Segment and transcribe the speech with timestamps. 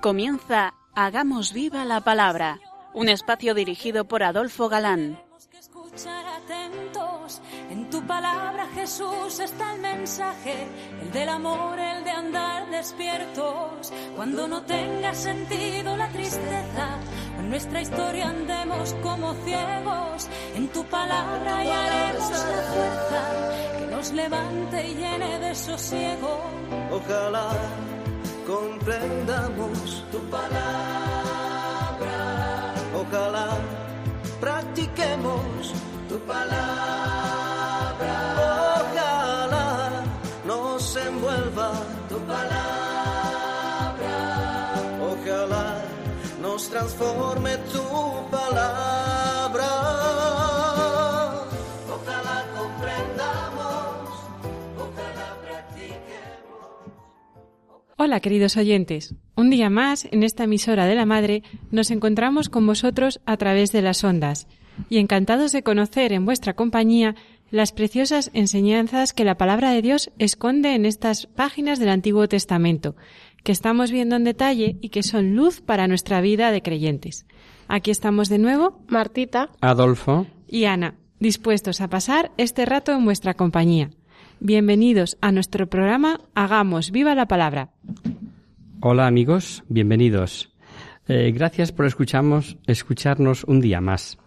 [0.00, 2.60] Comienza Hagamos viva la palabra,
[2.92, 5.18] un espacio dirigido por Adolfo Galán.
[7.70, 10.68] En tu palabra, Jesús, está el mensaje,
[11.02, 13.92] el del amor, el de andar despiertos.
[14.14, 16.98] Cuando no tenga sentido la tristeza,
[17.54, 20.28] nuestra historia andemos como ciegos.
[20.56, 23.20] En tu palabra hallaremos la fuerza
[23.78, 26.40] que nos levante y llene de sosiego.
[26.90, 27.50] Ojalá
[28.44, 30.56] comprendamos tu palabra.
[33.02, 33.56] Ojalá
[34.40, 35.74] practiquemos
[36.08, 36.74] tu palabra.
[57.96, 62.66] Hola queridos oyentes, un día más en esta emisora de la Madre nos encontramos con
[62.66, 64.48] vosotros a través de las ondas
[64.88, 67.14] y encantados de conocer en vuestra compañía
[67.52, 72.96] las preciosas enseñanzas que la palabra de Dios esconde en estas páginas del Antiguo Testamento,
[73.44, 77.26] que estamos viendo en detalle y que son luz para nuestra vida de creyentes.
[77.68, 83.34] Aquí estamos de nuevo, Martita, Adolfo y Ana, dispuestos a pasar este rato en vuestra
[83.34, 83.90] compañía.
[84.46, 87.70] Bienvenidos a nuestro programa Hagamos viva la palabra.
[88.80, 90.52] Hola amigos, bienvenidos.
[91.08, 94.18] Eh, gracias por escuchamos, escucharnos un día más.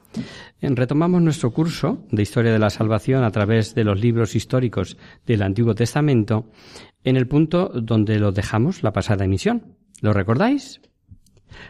[0.59, 4.97] Eh, retomamos nuestro curso de Historia de la Salvación a través de los libros históricos
[5.27, 6.49] del Antiguo Testamento
[7.03, 9.75] en el punto donde lo dejamos la pasada emisión.
[10.01, 10.81] ¿Lo recordáis?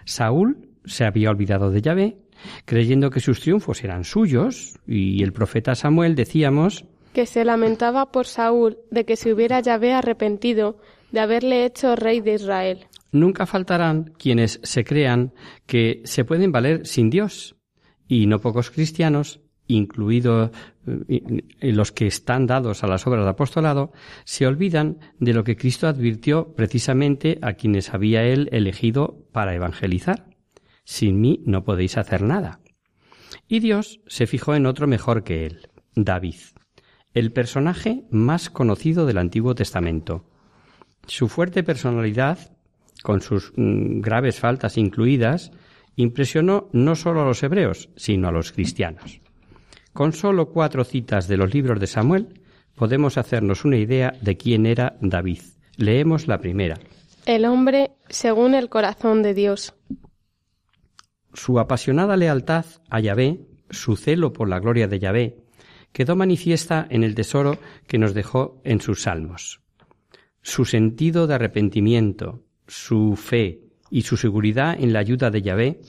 [0.05, 2.17] Saúl se había olvidado de Yahvé,
[2.63, 6.85] creyendo que sus triunfos eran suyos, y el profeta Samuel, decíamos,
[7.17, 10.77] que se lamentaba por Saúl de que se hubiera Yahvé arrepentido
[11.11, 12.85] de haberle hecho rey de Israel.
[13.11, 15.33] Nunca faltarán quienes se crean
[15.65, 17.55] que se pueden valer sin Dios,
[18.07, 20.51] y no pocos cristianos, incluidos
[21.09, 23.91] eh, los que están dados a las obras de apostolado,
[24.23, 30.27] se olvidan de lo que Cristo advirtió precisamente a quienes había él elegido para evangelizar.
[30.83, 32.59] Sin mí no podéis hacer nada.
[33.47, 36.35] Y Dios se fijó en otro mejor que él, David
[37.17, 40.23] el personaje más conocido del Antiguo Testamento.
[41.07, 42.37] Su fuerte personalidad,
[43.01, 45.51] con sus mm, graves faltas incluidas,
[45.95, 49.19] impresionó no solo a los hebreos, sino a los cristianos.
[49.93, 52.39] Con solo cuatro citas de los libros de Samuel,
[52.75, 55.41] podemos hacernos una idea de quién era David.
[55.75, 56.77] Leemos la primera.
[57.25, 59.73] El hombre según el corazón de Dios.
[61.33, 65.46] Su apasionada lealtad a Yahvé, su celo por la gloria de Yahvé,
[65.97, 69.61] quedó manifiesta en el tesoro que nos dejó en sus salmos.
[70.43, 75.81] Su sentido de arrepentimiento, su fe y su seguridad en la ayuda de Yahvé,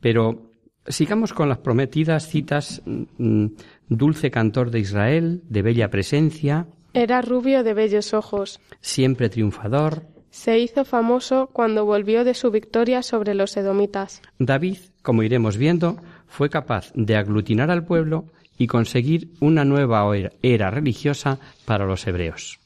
[0.00, 0.50] pero
[0.86, 3.46] sigamos con las prometidas citas mm,
[3.88, 6.66] dulce cantor de Israel, de bella presencia.
[6.92, 8.60] Era rubio de bellos ojos.
[8.82, 10.02] Siempre triunfador.
[10.28, 14.20] Se hizo famoso cuando volvió de su victoria sobre los edomitas.
[14.38, 18.26] David, como iremos viendo, fue capaz de aglutinar al pueblo
[18.56, 20.04] y conseguir una nueva
[20.42, 22.60] era religiosa para los hebreos.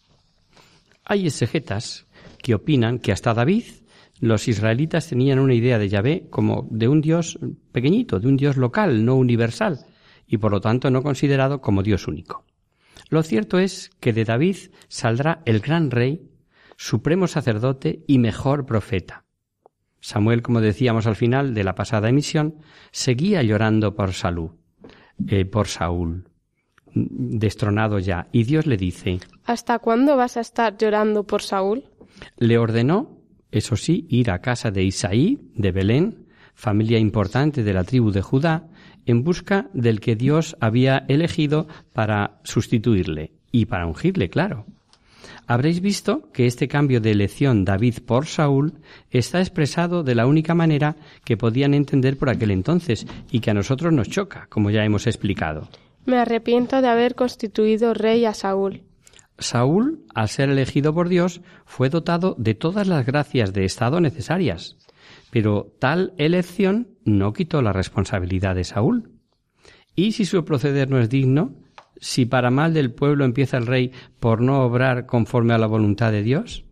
[1.04, 2.06] Hay exegetas
[2.42, 3.64] que opinan que hasta David
[4.20, 7.38] los israelitas tenían una idea de Yahvé como de un Dios
[7.72, 9.86] pequeñito, de un Dios local, no universal,
[10.26, 12.44] y por lo tanto no considerado como Dios único.
[13.10, 14.56] Lo cierto es que de David
[14.88, 16.28] saldrá el gran rey,
[16.76, 19.24] supremo sacerdote y mejor profeta.
[20.00, 22.56] Samuel, como decíamos al final de la pasada emisión,
[22.92, 24.50] seguía llorando por salud.
[25.26, 26.28] Eh, por Saúl,
[26.94, 28.28] destronado ya.
[28.32, 31.84] Y Dios le dice, ¿Hasta cuándo vas a estar llorando por Saúl?
[32.36, 33.18] Le ordenó,
[33.50, 38.22] eso sí, ir a casa de Isaí, de Belén, familia importante de la tribu de
[38.22, 38.68] Judá,
[39.06, 44.66] en busca del que Dios había elegido para sustituirle y para ungirle, claro.
[45.48, 48.74] Habréis visto que este cambio de elección David por Saúl
[49.10, 53.54] está expresado de la única manera que podían entender por aquel entonces y que a
[53.54, 55.66] nosotros nos choca, como ya hemos explicado.
[56.04, 58.82] Me arrepiento de haber constituido rey a Saúl.
[59.38, 64.76] Saúl, al ser elegido por Dios, fue dotado de todas las gracias de Estado necesarias,
[65.30, 69.12] pero tal elección no quitó la responsabilidad de Saúl.
[69.94, 71.54] Y si su proceder no es digno,
[72.00, 76.12] si para mal del pueblo empieza el rey por no obrar conforme a la voluntad
[76.12, 76.64] de Dios?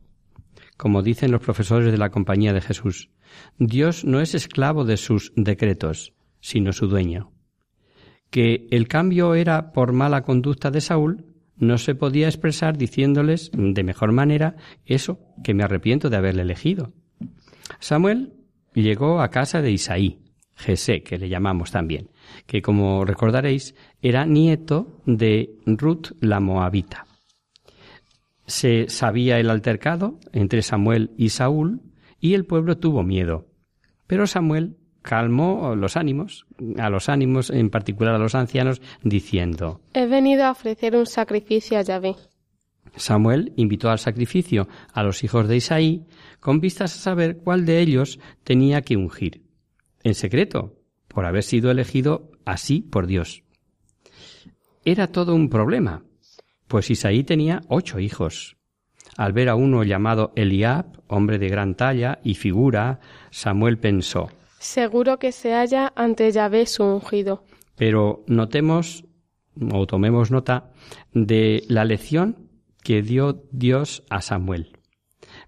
[0.77, 3.11] Como dicen los profesores de la Compañía de Jesús,
[3.59, 7.33] Dios no es esclavo de sus decretos, sino su dueño.
[8.31, 11.25] Que el cambio era por mala conducta de Saúl,
[11.57, 16.93] no se podía expresar diciéndoles de mejor manera eso, que me arrepiento de haberle elegido.
[17.81, 18.35] Samuel
[18.75, 20.21] llegó a casa de Isaí,
[20.55, 22.11] Jesé, que le llamamos también,
[22.47, 27.07] que como recordaréis era nieto de Ruth la Moabita.
[28.47, 31.81] Se sabía el altercado entre Samuel y Saúl
[32.21, 33.47] y el pueblo tuvo miedo.
[34.07, 36.47] Pero Samuel calmó los ánimos,
[36.79, 41.79] a los ánimos, en particular a los ancianos, diciendo He venido a ofrecer un sacrificio
[41.79, 42.17] a Yahvé.
[42.97, 46.07] Samuel invitó al sacrificio a los hijos de Isaí
[46.41, 49.43] con vistas a saber cuál de ellos tenía que ungir,
[50.03, 50.76] en secreto,
[51.17, 53.43] por haber sido elegido así por Dios.
[54.85, 56.03] Era todo un problema,
[56.69, 58.59] pues Isaí tenía ocho hijos.
[59.17, 64.29] Al ver a uno llamado Eliab, hombre de gran talla y figura, Samuel pensó
[64.59, 67.45] Seguro que se halla ante Yahvé su ungido.
[67.77, 69.07] Pero notemos
[69.73, 70.71] o tomemos nota
[71.15, 72.51] de la lección
[72.83, 74.77] que dio Dios a Samuel.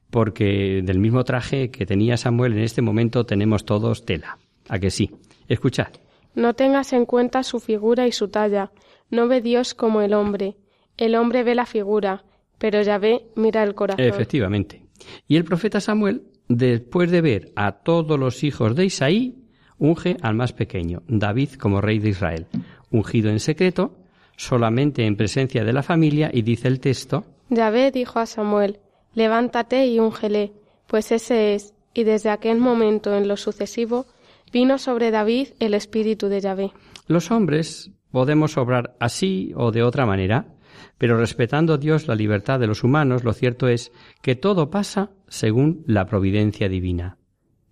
[0.09, 4.39] Porque del mismo traje que tenía Samuel en este momento tenemos todos tela.
[4.71, 5.11] ¿A que sí?
[5.49, 5.89] Escuchad.
[6.35, 8.71] No tengas en cuenta su figura y su talla.
[9.11, 10.57] No ve Dios como el hombre.
[10.97, 12.25] El hombre ve la figura,
[12.59, 14.05] pero Yahvé mira el corazón.
[14.05, 14.83] Efectivamente.
[15.27, 19.37] Y el profeta Samuel, después de ver a todos los hijos de Isaí,
[19.79, 22.47] unge al más pequeño, David como rey de Israel,
[22.91, 23.97] ungido en secreto,
[24.37, 28.79] solamente en presencia de la familia, y dice el texto Yahvé dijo a Samuel,
[29.15, 30.53] levántate y úngele,
[30.87, 34.07] pues ese es, y desde aquel momento en lo sucesivo,
[34.53, 36.73] vino sobre David el espíritu de Yahvé.
[37.07, 40.55] Los hombres podemos obrar así o de otra manera,
[40.99, 43.93] pero respetando Dios la libertad de los humanos, lo cierto es
[44.23, 47.19] que todo pasa según la providencia divina.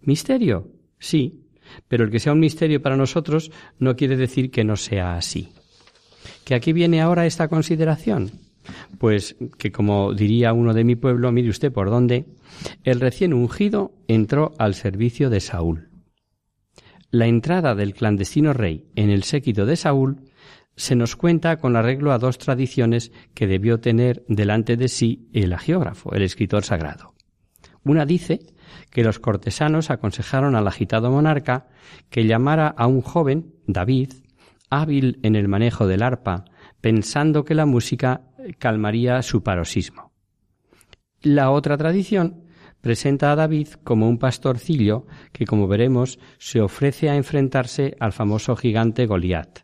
[0.00, 0.70] ¿Misterio?
[0.98, 1.46] Sí,
[1.88, 5.52] pero el que sea un misterio para nosotros no quiere decir que no sea así.
[6.44, 8.30] ¿Que aquí viene ahora esta consideración?
[8.98, 12.26] Pues que como diría uno de mi pueblo, mire usted por dónde,
[12.84, 15.88] el recién ungido entró al servicio de Saúl.
[17.10, 20.22] La entrada del clandestino rey en el séquito de Saúl
[20.76, 25.52] se nos cuenta con arreglo a dos tradiciones que debió tener delante de sí el
[25.52, 27.14] agiógrafo, el escritor sagrado.
[27.82, 28.40] Una dice
[28.90, 31.68] que los cortesanos aconsejaron al agitado monarca
[32.10, 34.12] que llamara a un joven, David,
[34.68, 36.44] hábil en el manejo del arpa,
[36.80, 38.22] pensando que la música
[38.58, 40.12] calmaría su paroxismo.
[41.22, 42.45] La otra tradición
[42.86, 48.54] presenta a David como un pastorcillo que, como veremos, se ofrece a enfrentarse al famoso
[48.54, 49.62] gigante Goliat.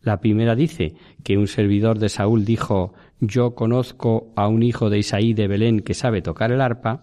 [0.00, 0.94] La primera dice
[1.24, 5.80] que un servidor de Saúl dijo Yo conozco a un hijo de Isaí de Belén
[5.80, 7.00] que sabe tocar el arpa,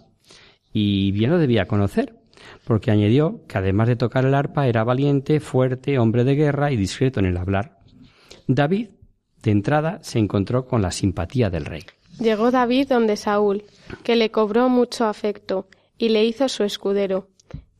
[0.72, 2.16] y bien lo debía conocer,
[2.64, 6.78] porque añadió que además de tocar el arpa era valiente, fuerte, hombre de guerra y
[6.78, 7.80] discreto en el hablar.
[8.48, 8.92] David,
[9.44, 11.84] de entrada, se encontró con la simpatía del rey.
[12.20, 13.64] Llegó David donde Saúl,
[14.04, 15.68] que le cobró mucho afecto,
[15.98, 17.30] y le hizo su escudero.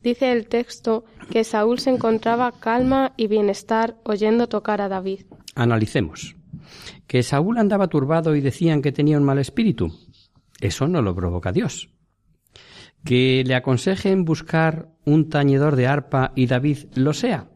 [0.02, 5.26] Dice el texto que Saúl se encontraba calma y bienestar oyendo tocar a David.
[5.54, 6.36] Analicemos.
[7.06, 9.92] Que Saúl andaba turbado y decían que tenía un mal espíritu.
[10.60, 11.90] Eso no lo provoca Dios.
[13.04, 17.50] Que le aconsejen buscar un tañedor de arpa y David lo sea.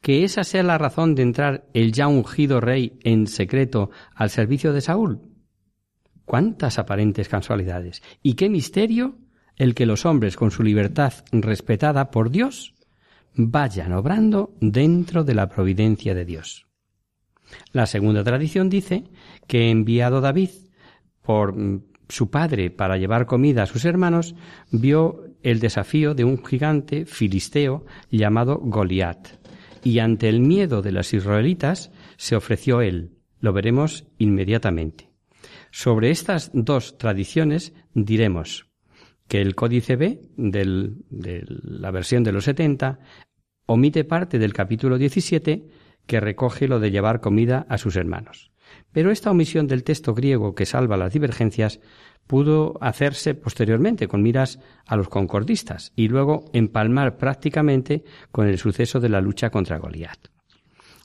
[0.00, 4.72] Que esa sea la razón de entrar el ya ungido rey en secreto al servicio
[4.72, 5.29] de Saúl.
[6.30, 8.04] Cuántas aparentes casualidades.
[8.22, 9.18] Y qué misterio
[9.56, 12.72] el que los hombres con su libertad respetada por Dios
[13.34, 16.68] vayan obrando dentro de la providencia de Dios.
[17.72, 19.08] La segunda tradición dice
[19.48, 20.50] que enviado David
[21.20, 24.36] por mm, su padre para llevar comida a sus hermanos,
[24.70, 29.30] vio el desafío de un gigante filisteo llamado Goliat,
[29.82, 33.16] y ante el miedo de los israelitas se ofreció él.
[33.40, 35.09] Lo veremos inmediatamente.
[35.70, 38.66] Sobre estas dos tradiciones diremos
[39.28, 42.98] que el códice B de la versión de los 70
[43.66, 45.68] omite parte del capítulo 17
[46.06, 48.50] que recoge lo de llevar comida a sus hermanos.
[48.92, 51.80] Pero esta omisión del texto griego que salva las divergencias
[52.26, 59.00] pudo hacerse posteriormente con miras a los concordistas y luego empalmar prácticamente con el suceso
[59.00, 60.39] de la lucha contra Goliat.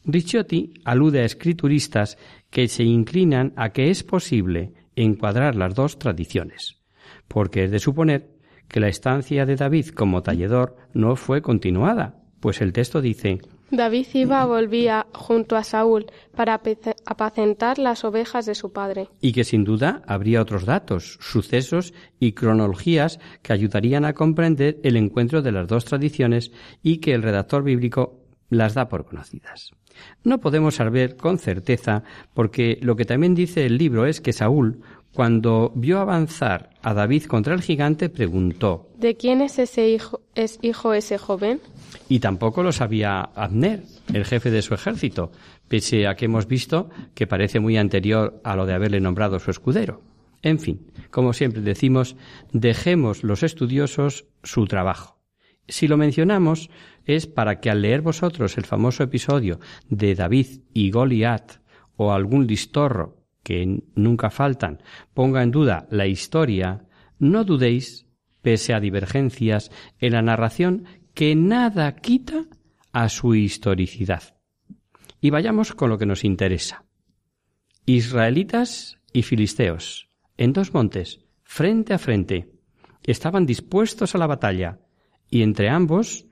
[0.05, 2.17] Ricciotti alude a escrituristas
[2.49, 6.85] que se inclinan a que es posible encuadrar las dos tradiciones
[7.27, 8.29] porque es de suponer
[8.67, 13.39] que la estancia de David como talledor no fue continuada, pues el texto dice
[13.71, 16.61] David iba volvía junto a Saúl para
[17.05, 19.09] apacentar las ovejas de su padre.
[19.21, 24.95] Y que sin duda habría otros datos, sucesos y cronologías que ayudarían a comprender el
[24.97, 26.51] encuentro de las dos tradiciones
[26.83, 29.71] y que el redactor bíblico las da por conocidas.
[30.23, 34.81] No podemos saber con certeza porque lo que también dice el libro es que Saúl,
[35.13, 40.59] cuando vio avanzar a David contra el gigante, preguntó ¿De quién es ese hijo, es
[40.61, 41.61] hijo ese joven?
[42.09, 43.83] Y tampoco lo sabía Abner,
[44.13, 45.31] el jefe de su ejército,
[45.67, 49.51] pese a que hemos visto que parece muy anterior a lo de haberle nombrado su
[49.51, 50.01] escudero.
[50.41, 52.15] En fin, como siempre decimos,
[52.51, 55.14] dejemos los estudiosos su trabajo.
[55.67, 56.69] Si lo mencionamos
[57.05, 61.59] es para que al leer vosotros el famoso episodio de David y Goliat
[61.95, 64.81] o algún listorro que nunca faltan
[65.13, 66.85] ponga en duda la historia,
[67.19, 68.07] no dudéis,
[68.41, 72.45] pese a divergencias en la narración, que nada quita
[72.91, 74.35] a su historicidad.
[75.21, 76.85] Y vayamos con lo que nos interesa.
[77.85, 82.51] Israelitas y filisteos, en dos montes, frente a frente,
[83.03, 84.79] estaban dispuestos a la batalla,
[85.29, 86.25] y entre ambos,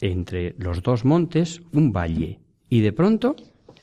[0.00, 2.40] entre los dos montes, un valle.
[2.68, 3.36] Y de pronto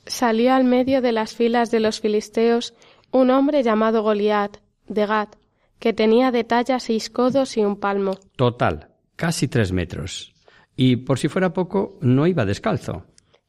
[0.05, 2.73] salió al medio de las filas de los filisteos
[3.11, 4.57] un hombre llamado Goliat,
[4.87, 5.35] de Gat,
[5.79, 8.17] que tenía de talla seis codos y un palmo.
[8.35, 10.33] Total, casi tres metros.
[10.75, 13.05] Y por si fuera poco, no iba descalzo.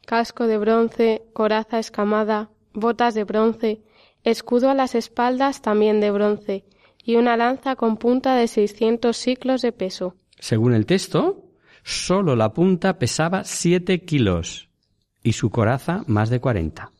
[0.07, 3.83] Casco de bronce, coraza escamada, botas de bronce,
[4.25, 6.65] escudo a las espaldas también de bronce,
[7.05, 10.15] y una lanza con punta de seiscientos siclos de peso.
[10.39, 11.51] Según el texto,
[11.83, 14.69] solo la punta pesaba siete kilos
[15.23, 16.93] y su coraza más de cuarenta.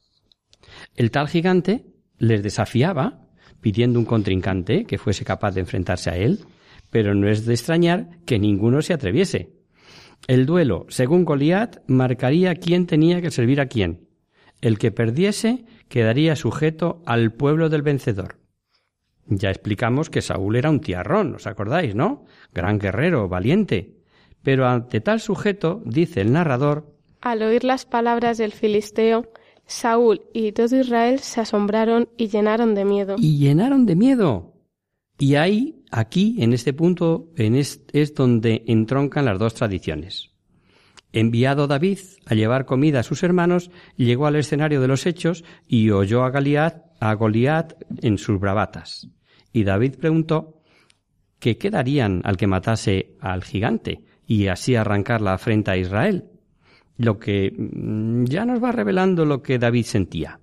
[0.95, 1.87] El tal gigante
[2.19, 3.27] les desafiaba,
[3.61, 6.41] pidiendo un contrincante que fuese capaz de enfrentarse a él,
[6.91, 9.53] pero no es de extrañar que ninguno se atreviese.
[10.27, 14.09] El duelo, según Goliat, marcaría quién tenía que servir a quién.
[14.61, 18.37] El que perdiese quedaría sujeto al pueblo del vencedor.
[19.29, 22.25] Ya explicamos que Saúl era un tiarrón, ¿os acordáis, no?
[22.55, 23.99] Gran guerrero, valiente.
[24.43, 29.31] Pero ante tal sujeto, dice el narrador, Al oír las palabras del filisteo,
[29.67, 33.17] Saúl y todo Israel se asombraron y llenaron de miedo.
[33.19, 34.55] Y llenaron de miedo.
[35.19, 40.31] Y ahí, aquí, en este punto, en es, es donde entroncan las dos tradiciones.
[41.13, 45.91] Enviado David a llevar comida a sus hermanos, llegó al escenario de los hechos y
[45.91, 49.09] oyó a Goliat, a Goliat en sus bravatas.
[49.53, 50.63] Y David preguntó
[51.39, 56.25] qué darían al que matase al gigante y así arrancar la afrenta a Israel.
[56.97, 60.41] Lo que mm, ya nos va revelando lo que David sentía.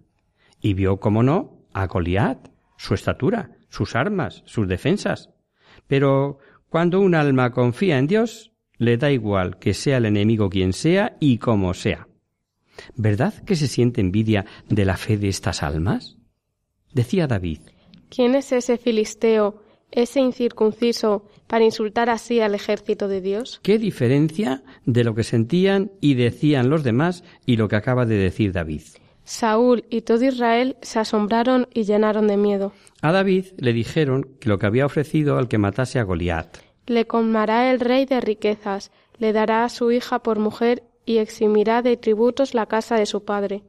[0.62, 5.30] Y vio, como no, a Goliat, su estatura, sus armas, sus defensas.
[5.88, 10.74] Pero cuando un alma confía en Dios, le da igual que sea el enemigo quien
[10.74, 12.08] sea y como sea.
[12.96, 16.18] ¿Verdad que se siente envidia de la fe de estas almas?
[16.94, 17.60] Decía David.
[18.10, 23.60] ¿Quién es ese filisteo, ese incircunciso, para insultar así al ejército de Dios?
[23.64, 28.16] ¿Qué diferencia de lo que sentían y decían los demás y lo que acaba de
[28.16, 28.82] decir David?
[29.24, 32.74] Saúl y todo Israel se asombraron y llenaron de miedo.
[33.02, 36.58] A David le dijeron que lo que había ofrecido al que matase a Goliat.
[36.86, 41.82] Le colmará el rey de riquezas, le dará a su hija por mujer y eximirá
[41.82, 43.64] de tributos la casa de su padre.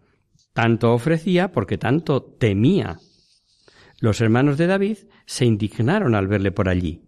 [0.52, 2.98] Tanto ofrecía porque tanto temía.
[3.98, 7.02] Los hermanos de David se indignaron al verle por allí.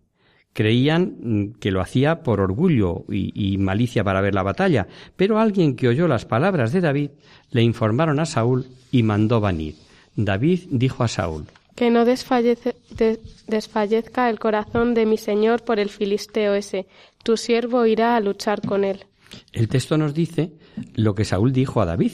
[0.54, 5.38] Creían mm, que lo hacía por orgullo y, y, malicia para ver la batalla, pero
[5.38, 7.10] alguien que oyó las palabras de David
[7.50, 9.76] le informaron a Saúl y mandó venir.
[10.16, 15.78] David dijo a Saúl Que no desfallece, de, desfallezca el corazón de mi señor por
[15.78, 16.88] el filisteo ese.
[17.22, 19.04] Tu siervo irá a luchar con él.
[19.52, 20.52] El texto nos dice
[20.94, 22.12] lo que Saúl dijo a David,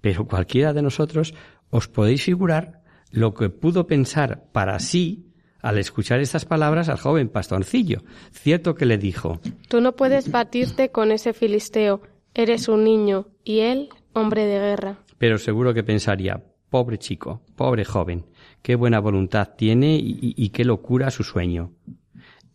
[0.00, 1.32] pero cualquiera de nosotros
[1.70, 2.83] os podéis figurar
[3.14, 5.30] lo que pudo pensar para sí
[5.62, 8.02] al escuchar estas palabras al joven pastorcillo.
[8.32, 12.02] Cierto que le dijo Tú no puedes batirte con ese filisteo,
[12.34, 14.98] eres un niño, y él hombre de guerra.
[15.16, 18.26] Pero seguro que pensaría pobre chico, pobre joven,
[18.62, 21.72] qué buena voluntad tiene y, y qué locura su sueño.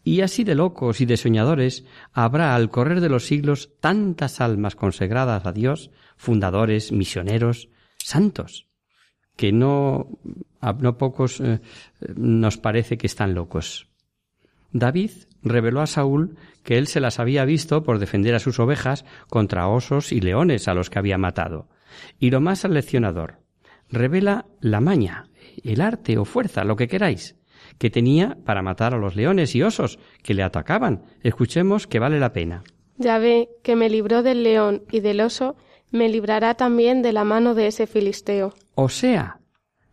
[0.04, 4.76] Y así de locos y de soñadores habrá al correr de los siglos tantas almas
[4.76, 8.69] consagradas a Dios, fundadores, misioneros, santos,
[9.40, 10.20] que no
[10.60, 11.62] a no pocos eh,
[12.14, 13.88] nos parece que están locos.
[14.74, 19.06] David reveló a Saúl que él se las había visto por defender a sus ovejas
[19.30, 21.70] contra osos y leones a los que había matado.
[22.20, 23.38] Y lo más aleccionador,
[23.88, 25.30] revela la maña,
[25.64, 27.38] el arte o fuerza, lo que queráis,
[27.78, 31.06] que tenía para matar a los leones y osos que le atacaban.
[31.24, 32.62] Escuchemos que vale la pena.
[32.98, 35.56] Ya ve que me libró del león y del oso,
[35.92, 38.54] me librará también de la mano de ese filisteo.
[38.82, 39.42] O sea,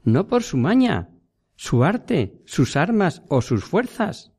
[0.05, 1.09] no por su maña,
[1.57, 4.33] su arte, sus armas o sus fuerzas.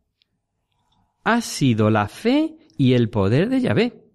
[1.25, 4.05] Ha sido la fe y el poder de Yahvé.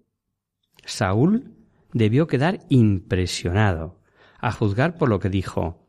[0.85, 1.53] Saúl
[1.93, 4.01] debió quedar impresionado,
[4.39, 5.87] a juzgar por lo que dijo.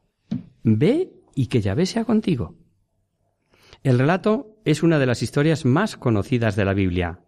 [0.63, 2.55] Ve y que Yahvé sea contigo.
[3.83, 7.25] El relato es una de las historias más conocidas de la Biblia.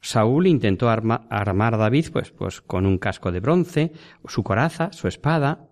[0.00, 3.92] Saúl intentó armar a David pues, pues con un casco de bronce,
[4.24, 5.68] su coraza, su espada.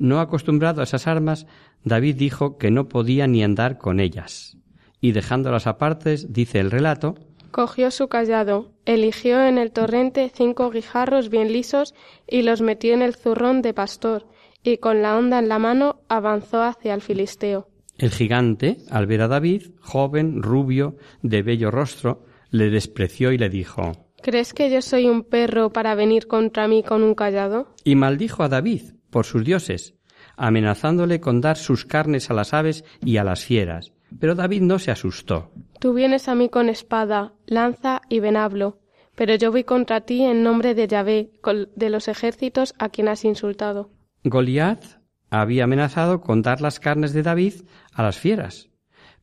[0.00, 1.46] No acostumbrado a esas armas,
[1.84, 4.56] David dijo que no podía ni andar con ellas.
[4.98, 7.16] Y dejándolas aparte, dice el relato,
[7.50, 11.94] Cogió su callado, eligió en el torrente cinco guijarros bien lisos
[12.26, 14.26] y los metió en el zurrón de pastor,
[14.62, 17.68] y con la honda en la mano avanzó hacia el filisteo.
[17.98, 23.50] El gigante, al ver a David, joven, rubio, de bello rostro, le despreció y le
[23.50, 23.92] dijo
[24.22, 27.74] ¿Crees que yo soy un perro para venir contra mí con un callado?
[27.84, 29.94] Y maldijo a David por sus dioses,
[30.36, 33.92] amenazándole con dar sus carnes a las aves y a las fieras.
[34.18, 35.52] Pero David no se asustó.
[35.78, 38.80] Tú vienes a mí con espada, lanza y venablo,
[39.14, 41.30] pero yo voy contra ti en nombre de Yahvé,
[41.76, 43.90] de los ejércitos a quien has insultado.
[44.24, 44.82] Goliat
[45.30, 47.54] había amenazado con dar las carnes de David
[47.92, 48.68] a las fieras.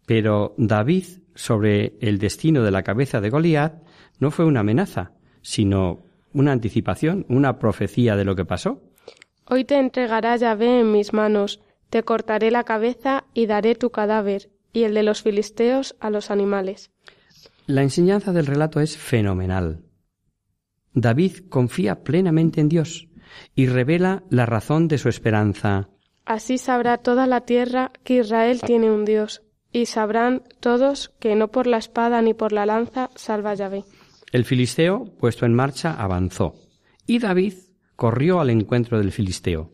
[0.05, 3.83] Pero David, sobre el destino de la cabeza de Goliat,
[4.19, 6.03] no fue una amenaza, sino
[6.33, 8.81] una anticipación, una profecía de lo que pasó.
[9.49, 14.49] Hoy te entregará Yahvé en mis manos, te cortaré la cabeza y daré tu cadáver,
[14.73, 16.91] y el de los filisteos a los animales.
[17.65, 19.85] La enseñanza del relato es fenomenal.
[20.93, 23.07] David confía plenamente en Dios
[23.55, 25.89] y revela la razón de su esperanza.
[26.25, 31.49] Así sabrá toda la tierra que Israel tiene un Dios, y sabrán todos que no
[31.49, 33.85] por la espada ni por la lanza salva Yahvé.
[34.33, 36.55] El filisteo, puesto en marcha, avanzó,
[37.05, 37.53] y David
[37.97, 39.73] corrió al encuentro del filisteo,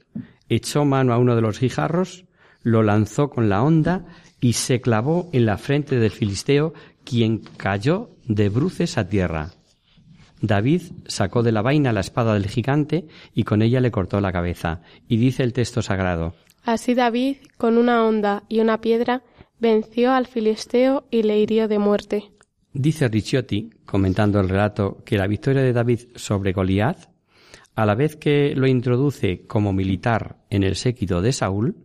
[0.50, 2.26] echó mano a uno de los guijarros,
[2.64, 4.06] lo lanzó con la honda
[4.42, 9.52] y se clavó en la frente del filisteo, quien cayó de bruces a tierra.
[10.42, 14.34] David sacó de la vaina la espada del gigante y con ella le cortó la
[14.34, 14.82] cabeza.
[15.08, 19.24] Y dice el texto sagrado, Así David, con una honda y una piedra,
[19.60, 22.32] venció al filisteo y le hirió de muerte.
[22.74, 27.13] Dice Ricciotti, comentando el relato, que la victoria de David sobre Goliat,
[27.76, 31.78] a la vez que lo introduce como militar en el séquito de Saúl,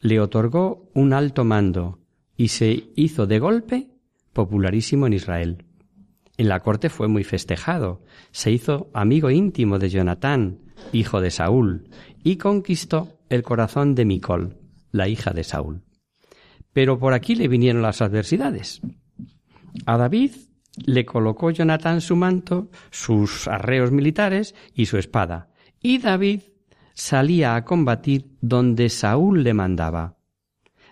[0.00, 2.00] le otorgó un alto mando
[2.36, 3.88] y se hizo de golpe
[4.32, 5.64] popularísimo en Israel.
[6.36, 10.60] En la corte fue muy festejado, se hizo amigo íntimo de Jonatán,
[10.92, 11.88] hijo de Saúl,
[12.22, 14.56] y conquistó el corazón de Micol,
[14.92, 15.82] la hija de Saúl.
[16.72, 18.80] Pero por aquí le vinieron las adversidades.
[19.84, 20.30] A David
[20.84, 25.48] le colocó Jonatán su manto, sus arreos militares y su espada,
[25.80, 26.42] y David
[26.94, 30.16] salía a combatir donde Saúl le mandaba.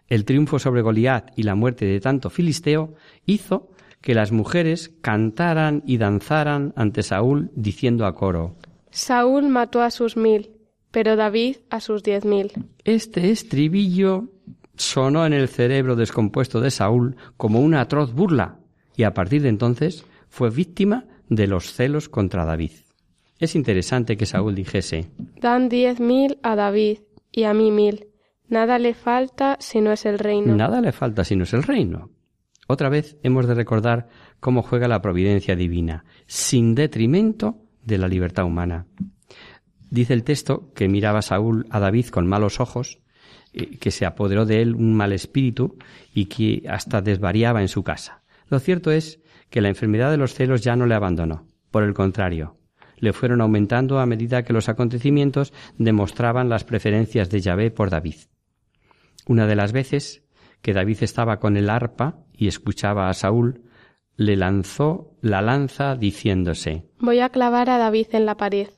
[0.08, 2.94] El triunfo sobre Goliat y la muerte de tanto filisteo
[3.24, 3.70] hizo
[4.00, 8.56] que las mujeres cantaran y danzaran ante Saúl diciendo a coro
[8.90, 10.52] Saúl mató a sus mil,
[10.92, 12.52] pero David a sus diez mil.
[12.84, 14.28] Este estribillo
[14.76, 18.60] sonó en el cerebro descompuesto de Saúl como una atroz burla,
[18.96, 22.72] y a partir de entonces fue víctima de los celos contra David.
[23.38, 28.06] Es interesante que Saúl dijese Dan diez mil a David y a mí mil.
[28.48, 30.54] Nada le falta si no es el reino.
[30.54, 32.10] Nada le falta si no es el reino.
[32.68, 34.08] Otra vez hemos de recordar
[34.40, 38.86] cómo juega la providencia divina, sin detrimento de la libertad humana.
[39.90, 42.98] Dice el texto que miraba Saúl a David con malos ojos,
[43.52, 45.76] eh, que se apoderó de él un mal espíritu
[46.12, 48.22] y que hasta desvariaba en su casa.
[48.48, 51.46] Lo cierto es que la enfermedad de los celos ya no le abandonó.
[51.70, 52.56] Por el contrario,
[52.98, 58.16] le fueron aumentando a medida que los acontecimientos demostraban las preferencias de Yahvé por David.
[59.26, 60.24] Una de las veces
[60.62, 63.62] que David estaba con el arpa y escuchaba a Saúl,
[64.16, 68.68] le lanzó la lanza diciéndose Voy a clavar a David en la pared.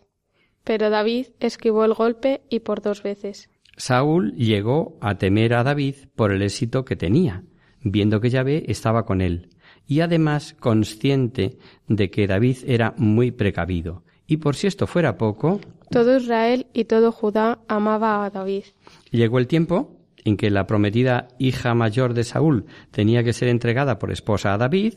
[0.65, 3.49] Pero David esquivó el golpe y por dos veces.
[3.77, 7.45] Saúl llegó a temer a David por el éxito que tenía,
[7.81, 9.51] viendo que Yahvé estaba con él,
[9.89, 14.05] y además consciente de que David era muy precavido.
[14.27, 18.65] Y por si esto fuera poco, todo Israel y todo Judá amaba a David.
[19.11, 23.99] Llegó el tiempo en que la prometida hija mayor de Saúl tenía que ser entregada
[23.99, 24.95] por esposa a David,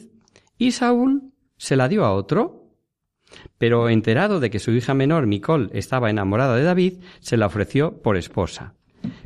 [0.58, 2.60] y Saúl se la dio a otro.
[3.58, 8.02] Pero enterado de que su hija menor, Micol, estaba enamorada de David, se la ofreció
[8.02, 8.74] por esposa.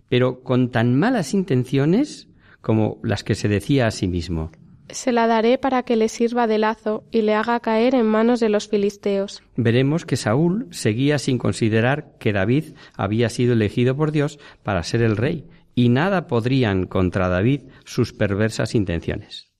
[0.10, 2.28] Pero con tan malas intenciones
[2.62, 4.52] como las que se decía a sí mismo.
[4.90, 8.40] Se la daré para que le sirva de lazo y le haga caer en manos
[8.40, 9.42] de los filisteos.
[9.56, 15.02] Veremos que Saúl seguía sin considerar que David había sido elegido por Dios para ser
[15.02, 19.52] el rey, y nada podrían contra David sus perversas intenciones.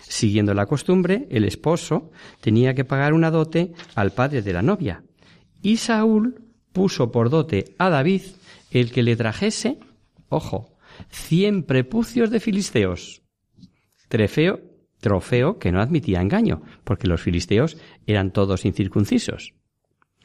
[0.00, 5.04] Siguiendo la costumbre, el esposo tenía que pagar una dote al padre de la novia,
[5.62, 8.22] y Saúl puso por dote a David
[8.70, 9.78] el que le trajese,
[10.28, 10.76] ojo,
[11.10, 13.22] cien prepucios de filisteos.
[14.08, 14.69] Trefeo,
[15.00, 19.54] trofeo que no admitía engaño, porque los filisteos eran todos incircuncisos.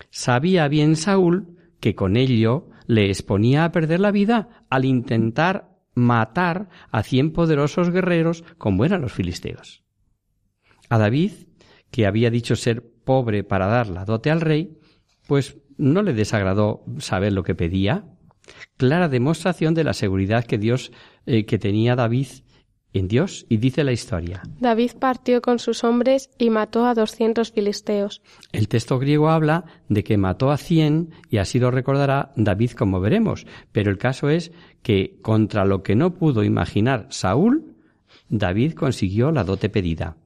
[0.10, 6.70] Sabía bien Saúl que con ello le exponía a perder la vida al intentar matar
[6.92, 9.84] a cien poderosos guerreros como eran los filisteos.
[10.90, 11.32] A David,
[11.90, 14.78] que había dicho ser pobre para dar la dote al rey,
[15.28, 18.06] pues no le desagradó saber lo que pedía.
[18.78, 20.92] Clara demostración de la seguridad que Dios
[21.26, 22.28] eh, que tenía David
[23.00, 24.42] en Dios y dice la historia.
[24.60, 28.22] David partió con sus hombres y mató a doscientos filisteos.
[28.52, 33.00] El texto griego habla de que mató a cien y así lo recordará David como
[33.00, 37.76] veremos, pero el caso es que contra lo que no pudo imaginar Saúl,
[38.30, 40.18] David consiguió la dote pedida.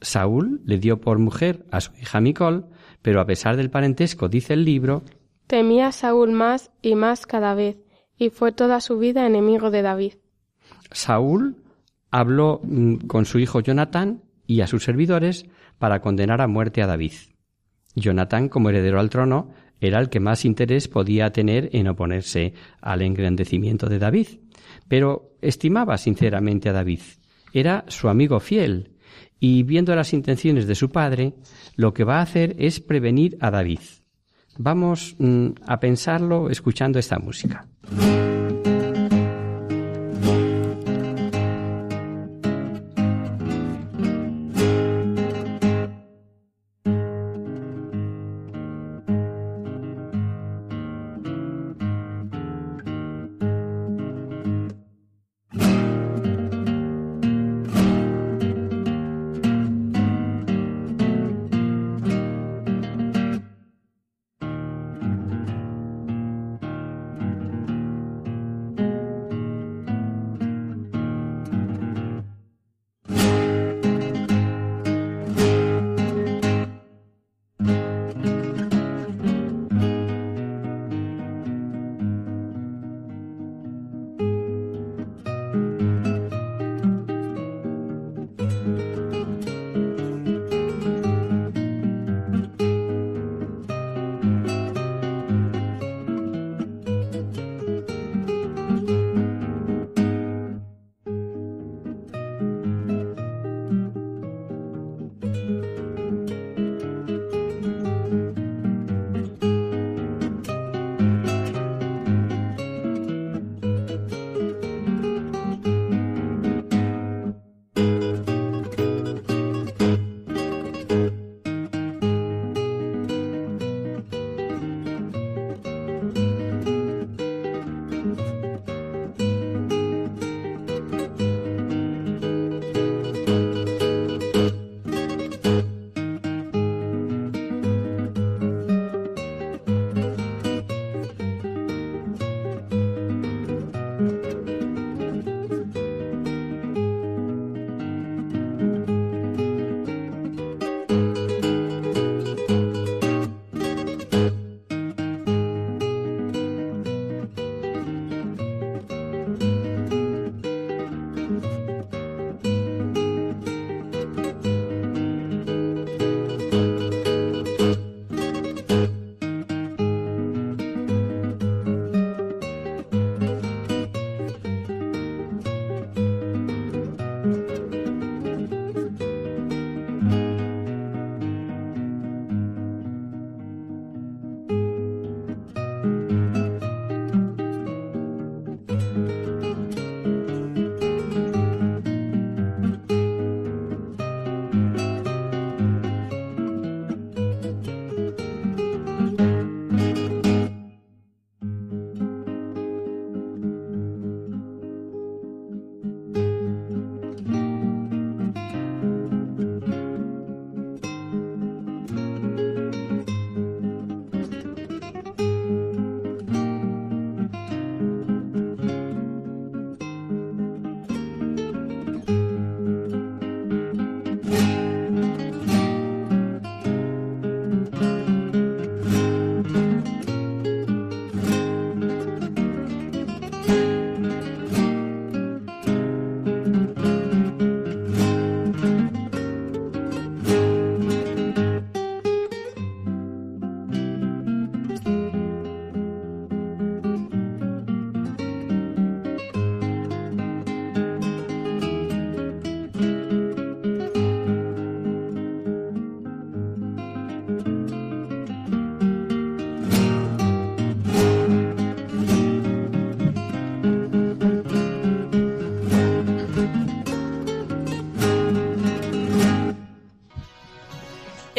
[0.00, 2.66] Saúl le dio por mujer a su hija Micol,
[3.02, 5.02] pero a pesar del parentesco, dice el libro,
[5.46, 7.76] temía Saúl más y más cada vez,
[8.16, 10.14] y fue toda su vida enemigo de David.
[10.90, 11.56] Saúl
[12.10, 15.46] habló mm, con su hijo Jonatán y a sus servidores
[15.78, 17.12] para condenar a muerte a David.
[17.94, 23.02] Jonatán, como heredero al trono, era el que más interés podía tener en oponerse al
[23.02, 24.28] engrandecimiento de David,
[24.88, 27.00] pero estimaba sinceramente a David.
[27.52, 28.96] Era su amigo fiel,
[29.40, 31.34] y viendo las intenciones de su padre,
[31.74, 33.80] lo que va a hacer es prevenir a David.
[34.58, 37.66] Vamos mm, a pensarlo escuchando esta música.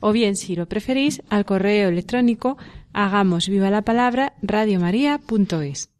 [0.00, 2.56] o bien, si lo preferís, al correo electrónico
[2.92, 5.90] hagamos viva la palabra radiomaria.es.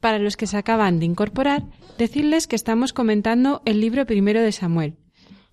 [0.00, 1.64] Para los que se acaban de incorporar,
[1.98, 4.94] decirles que estamos comentando el libro primero de Samuel,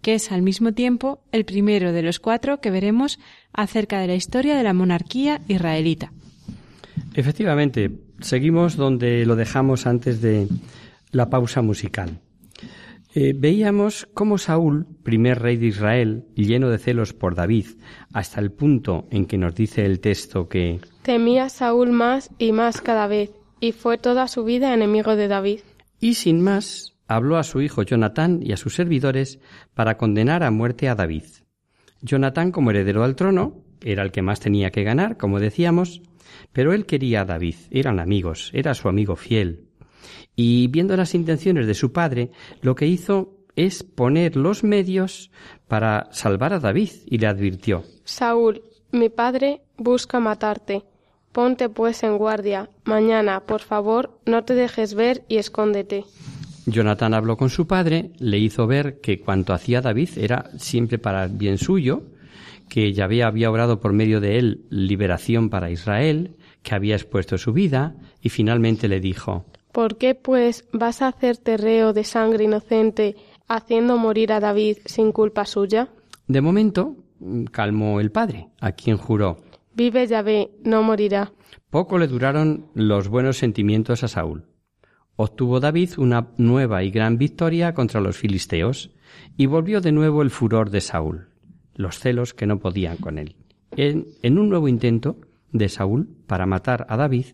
[0.01, 3.19] que es al mismo tiempo el primero de los cuatro que veremos
[3.53, 6.13] acerca de la historia de la monarquía israelita.
[7.15, 10.47] Efectivamente, seguimos donde lo dejamos antes de
[11.11, 12.19] la pausa musical.
[13.17, 17.65] Eh, veíamos cómo Saúl, primer rey de Israel, lleno de celos por David,
[18.11, 22.81] hasta el punto en que nos dice el texto que temía Saúl más y más
[22.81, 25.61] cada vez, y fue toda su vida enemigo de David.
[26.01, 29.39] Y sin más, habló a su hijo Jonatán y a sus servidores
[29.73, 31.23] para condenar a muerte a David.
[32.01, 36.01] Jonatán, como heredero al trono, era el que más tenía que ganar, como decíamos,
[36.51, 39.64] pero él quería a David, eran amigos, era su amigo fiel,
[40.35, 45.31] y viendo las intenciones de su padre, lo que hizo es poner los medios
[45.67, 50.83] para salvar a David y le advirtió Saúl, mi padre busca matarte.
[51.31, 52.69] Ponte pues en guardia.
[52.85, 56.05] Mañana, por favor, no te dejes ver y escóndete.
[56.65, 61.25] Jonatán habló con su padre, le hizo ver que cuanto hacía David era siempre para
[61.25, 62.03] el bien suyo,
[62.69, 67.53] que Yahvé había obrado por medio de él liberación para Israel, que había expuesto su
[67.53, 69.45] vida, y finalmente le dijo
[69.75, 73.17] ¿Por qué, pues, vas a hacerte reo de sangre inocente,
[73.49, 75.89] haciendo morir a David sin culpa suya?
[76.27, 76.95] De momento,
[77.51, 79.35] calmó el padre, a quien juró
[79.73, 81.33] Vive Yahvé, no morirá.
[81.69, 84.45] Poco le duraron los buenos sentimientos a Saúl.
[85.17, 88.91] Obtuvo David una nueva y gran victoria contra los filisteos,
[89.35, 91.27] y volvió de nuevo el furor de Saúl,
[91.73, 93.35] los celos que no podían con él.
[93.71, 95.17] En, en un nuevo intento
[95.51, 97.25] de Saúl para matar a David,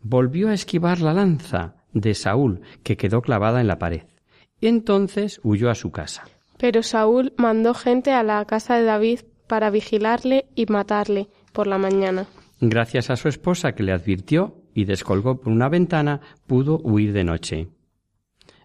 [0.00, 4.02] volvió a esquivar la lanza de Saúl, que quedó clavada en la pared.
[4.60, 6.24] Y entonces huyó a su casa.
[6.58, 11.78] Pero Saúl mandó gente a la casa de David para vigilarle y matarle por la
[11.78, 12.26] mañana.
[12.60, 17.24] Gracias a su esposa que le advirtió y descolgó por una ventana, pudo huir de
[17.24, 17.68] noche.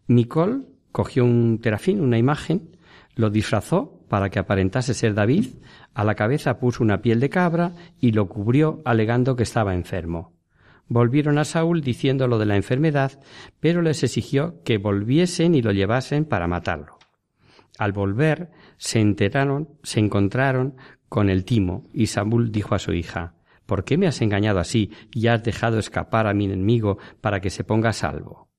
[0.05, 2.77] Micol cogió un terafín, una imagen,
[3.15, 5.47] lo disfrazó para que aparentase ser David,
[5.93, 10.36] a la cabeza puso una piel de cabra y lo cubrió alegando que estaba enfermo.
[10.89, 13.19] Volvieron a Saúl diciendo lo de la enfermedad,
[13.59, 16.97] pero les exigió que volviesen y lo llevasen para matarlo.
[17.77, 20.75] Al volver, se enteraron, se encontraron
[21.09, 24.91] con el timo, y Saúl dijo a su hija, ¿Por qué me has engañado así
[25.13, 28.49] y has dejado escapar a mi enemigo para que se ponga salvo?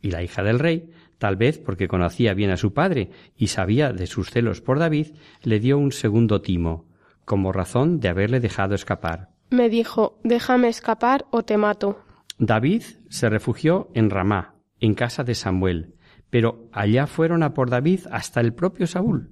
[0.00, 3.92] Y la hija del rey, tal vez porque conocía bien a su padre y sabía
[3.92, 5.08] de sus celos por David,
[5.42, 6.86] le dio un segundo timo,
[7.24, 9.30] como razón de haberle dejado escapar.
[9.50, 11.98] Me dijo, déjame escapar o te mato.
[12.38, 15.94] David se refugió en Ramá, en casa de Samuel,
[16.30, 19.30] pero allá fueron a por David hasta el propio Saúl.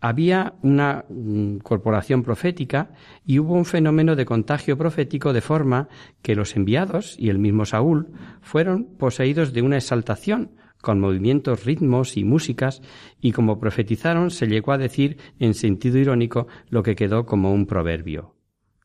[0.00, 2.90] Había una mm, corporación profética
[3.24, 5.88] y hubo un fenómeno de contagio profético de forma
[6.20, 12.18] que los enviados y el mismo Saúl fueron poseídos de una exaltación con movimientos, ritmos
[12.18, 12.82] y músicas,
[13.18, 17.64] y como profetizaron se llegó a decir en sentido irónico lo que quedó como un
[17.64, 18.34] proverbio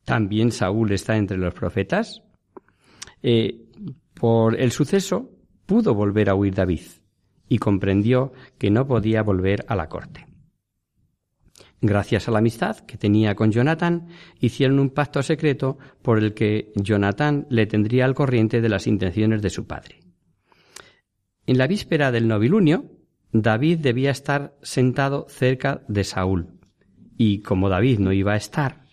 [0.04, 2.22] también Saúl está entre los profetas,
[3.22, 3.66] eh,
[4.14, 5.30] por el suceso
[5.66, 6.82] pudo volver a huir David
[7.48, 10.26] y comprendió que no podía volver a la corte.
[11.82, 14.08] Gracias a la amistad que tenía con Jonatán,
[14.38, 19.40] hicieron un pacto secreto por el que Jonatán le tendría al corriente de las intenciones
[19.40, 20.00] de su padre.
[21.46, 22.84] En la víspera del novilunio,
[23.32, 26.58] David debía estar sentado cerca de Saúl,
[27.16, 28.84] y como David no iba a estar,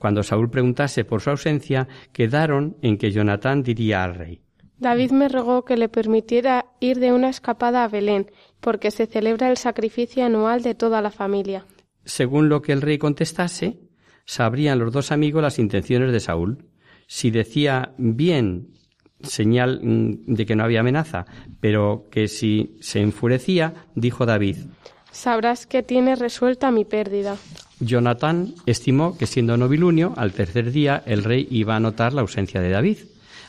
[0.00, 4.40] cuando Saúl preguntase por su ausencia, quedaron en que Jonatán diría al rey
[4.78, 9.50] David me rogó que le permitiera ir de una escapada a Belén, porque se celebra
[9.50, 11.66] el sacrificio anual de toda la familia.
[12.06, 13.78] Según lo que el rey contestase,
[14.24, 16.64] sabrían los dos amigos las intenciones de Saúl.
[17.06, 18.68] Si decía bien,
[19.22, 21.26] señal mm, de que no había amenaza,
[21.60, 24.56] pero que si se enfurecía, dijo David,
[25.10, 27.36] Sabrás que tiene resuelta mi pérdida.
[27.80, 32.60] Jonatán estimó que siendo novilunio, al tercer día el rey iba a notar la ausencia
[32.60, 32.98] de David,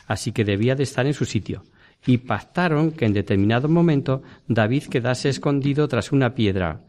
[0.06, 1.64] así que debía de estar en su sitio,
[2.06, 6.80] y pactaron que en determinado momento David quedase escondido tras una piedra,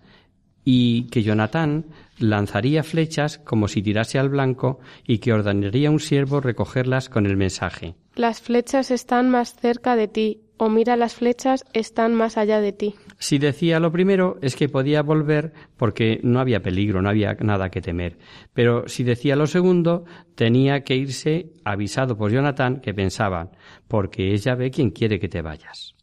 [0.66, 1.86] y que Jonatán
[2.20, 7.26] lanzaría flechas como si tirase al blanco y que ordenaría a un siervo recogerlas con
[7.26, 7.96] el mensaje.
[8.16, 12.72] Las flechas están más cerca de ti, o mira las flechas están más allá de
[12.72, 12.96] ti.
[13.20, 17.70] Si decía lo primero es que podía volver porque no había peligro, no había nada
[17.70, 18.18] que temer.
[18.54, 23.52] Pero si decía lo segundo, tenía que irse avisado por Jonatán que pensaba,
[23.88, 25.96] porque ella ve quien quiere que te vayas.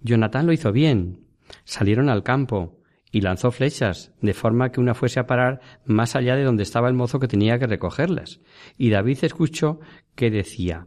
[0.00, 1.26] Jonatán lo hizo bien.
[1.64, 2.78] Salieron al campo
[3.10, 6.88] y lanzó flechas, de forma que una fuese a parar más allá de donde estaba
[6.88, 8.40] el mozo que tenía que recogerlas.
[8.78, 9.80] Y David escuchó
[10.14, 10.86] que decía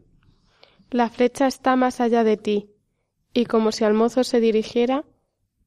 [0.89, 2.71] La flecha está más allá de ti.
[3.31, 5.05] Y como si al mozo se dirigiera,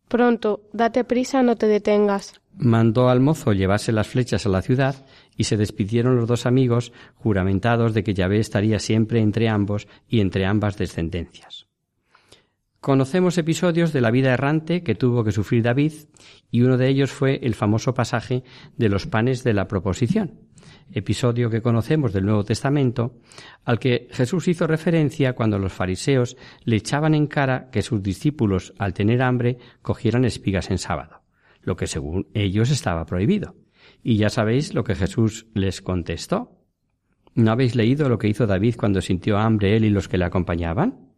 [0.09, 2.41] Pronto, date prisa, no te detengas.
[2.57, 6.93] Mandó al mozo llevarse las flechas a la ciudad y se despidieron los dos amigos,
[7.15, 11.67] juramentados de que Yahvé estaría siempre entre ambos y entre ambas descendencias.
[12.81, 15.93] Conocemos episodios de la vida errante que tuvo que sufrir David
[16.51, 18.45] y uno de ellos fue el famoso pasaje
[18.77, 20.48] de los panes de la proposición
[20.93, 23.17] episodio que conocemos del Nuevo Testamento,
[23.65, 28.75] al que Jesús hizo referencia cuando los fariseos le echaban en cara que sus discípulos,
[28.79, 31.23] al tener hambre, cogieran espigas en sábado,
[31.61, 33.55] lo que según ellos estaba prohibido.
[34.03, 36.59] Y ya sabéis lo que Jesús les contestó.
[37.35, 40.25] ¿No habéis leído lo que hizo David cuando sintió hambre él y los que le
[40.25, 41.09] acompañaban?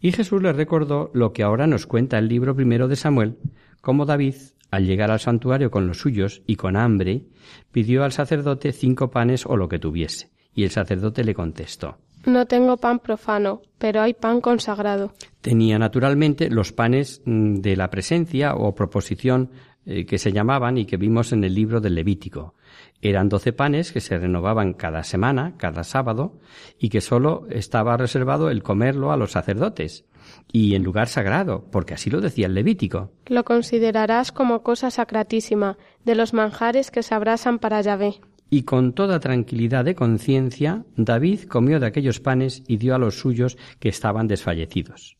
[0.00, 3.38] Y Jesús les recordó lo que ahora nos cuenta el libro primero de Samuel,
[3.80, 4.34] cómo David
[4.70, 7.24] al llegar al santuario con los suyos y con hambre,
[7.72, 10.30] pidió al sacerdote cinco panes o lo que tuviese.
[10.54, 15.12] Y el sacerdote le contestó No tengo pan profano, pero hay pan consagrado.
[15.40, 19.50] Tenía naturalmente los panes mm, de la presencia o proposición
[19.84, 22.54] eh, que se llamaban y que vimos en el libro del Levítico.
[23.02, 26.40] Eran doce panes que se renovaban cada semana, cada sábado,
[26.78, 30.04] y que sólo estaba reservado el comerlo a los sacerdotes
[30.52, 33.12] y en lugar sagrado, porque así lo decía el Levítico.
[33.26, 38.20] Lo considerarás como cosa sacratísima, de los manjares que se abrasan para Yahvé.
[38.48, 43.18] Y con toda tranquilidad de conciencia, David comió de aquellos panes y dio a los
[43.18, 45.16] suyos que estaban desfallecidos.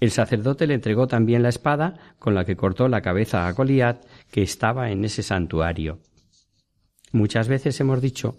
[0.00, 4.04] El sacerdote le entregó también la espada con la que cortó la cabeza a Goliat,
[4.30, 6.00] que estaba en ese santuario.
[7.12, 8.38] Muchas veces hemos dicho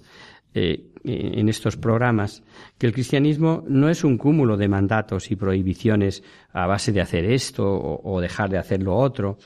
[0.56, 2.42] eh, en estos programas
[2.78, 7.26] que el cristianismo no es un cúmulo de mandatos y prohibiciones a base de hacer
[7.26, 7.64] esto
[8.04, 9.38] o, dejar de hacer lo otro.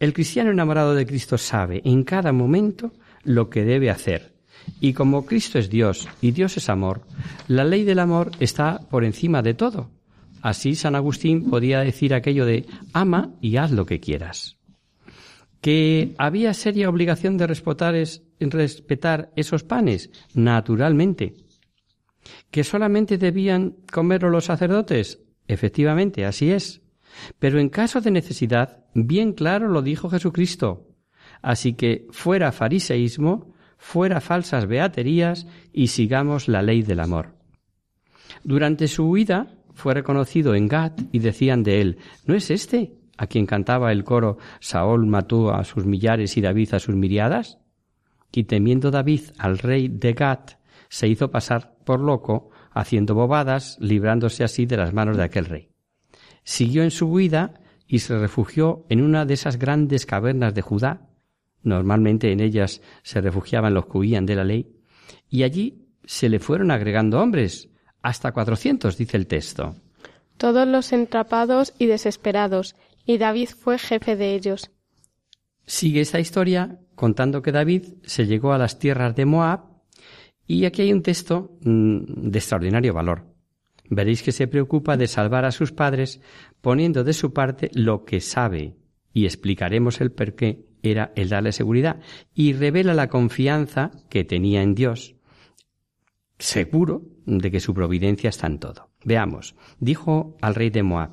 [0.00, 2.92] El cristiano enamorado de Cristo sabe en cada momento
[3.22, 4.32] lo que debe hacer.
[4.80, 7.02] Y como Cristo es Dios y Dios es amor,
[7.46, 9.90] la ley del amor está por encima de todo.
[10.42, 14.56] Así San Agustín podía decir aquello de ama y haz lo que quieras.
[15.60, 21.34] Que había seria obligación de respetar, es, respetar esos panes, naturalmente.
[22.50, 25.20] ¿Que solamente debían comerlo los sacerdotes?
[25.48, 26.82] Efectivamente, así es.
[27.38, 30.88] Pero en caso de necesidad, bien claro lo dijo Jesucristo.
[31.42, 37.36] Así que fuera fariseísmo, fuera falsas beaterías y sigamos la ley del amor.
[38.42, 43.26] Durante su huida fue reconocido en Gat y decían de él, ¿no es este a
[43.26, 47.58] quien cantaba el coro Saúl mató a sus millares y David a sus miriadas?
[48.32, 50.52] Y temiendo David al rey de Gat,
[50.88, 55.70] se hizo pasar por loco, haciendo bobadas, librándose así de las manos de aquel rey.
[56.44, 61.08] Siguió en su huida y se refugió en una de esas grandes cavernas de Judá.
[61.62, 64.76] Normalmente en ellas se refugiaban los que huían de la ley.
[65.28, 67.68] Y allí se le fueron agregando hombres,
[68.02, 69.74] hasta cuatrocientos, dice el texto.
[70.36, 74.70] Todos los entrapados y desesperados, y David fue jefe de ellos.
[75.66, 79.60] Sigue esta historia contando que David se llegó a las tierras de Moab
[80.46, 83.24] y aquí hay un texto mm, de extraordinario valor.
[83.88, 86.20] Veréis que se preocupa de salvar a sus padres
[86.60, 88.74] poniendo de su parte lo que sabe
[89.12, 92.00] y explicaremos el por qué era el darle seguridad
[92.34, 95.14] y revela la confianza que tenía en Dios,
[96.38, 98.90] seguro de que su providencia está en todo.
[99.04, 101.10] Veamos, dijo al rey de Moab,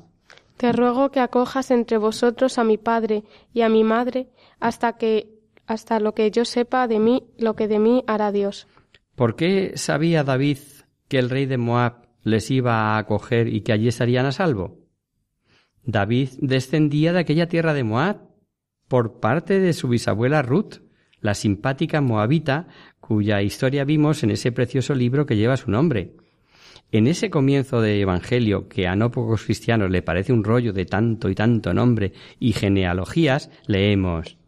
[0.56, 4.28] te ruego que acojas entre vosotros a mi padre y a mi madre
[4.60, 5.33] hasta que
[5.66, 8.66] hasta lo que yo sepa de mí, lo que de mí hará Dios.
[9.14, 10.58] ¿Por qué sabía David
[11.08, 14.78] que el rey de Moab les iba a acoger y que allí estarían a salvo?
[15.84, 18.22] David descendía de aquella tierra de Moab
[18.88, 20.82] por parte de su bisabuela Ruth,
[21.20, 22.68] la simpática moabita
[23.00, 26.16] cuya historia vimos en ese precioso libro que lleva su nombre.
[26.90, 30.84] En ese comienzo de Evangelio, que a no pocos cristianos le parece un rollo de
[30.84, 34.38] tanto y tanto nombre y genealogías, leemos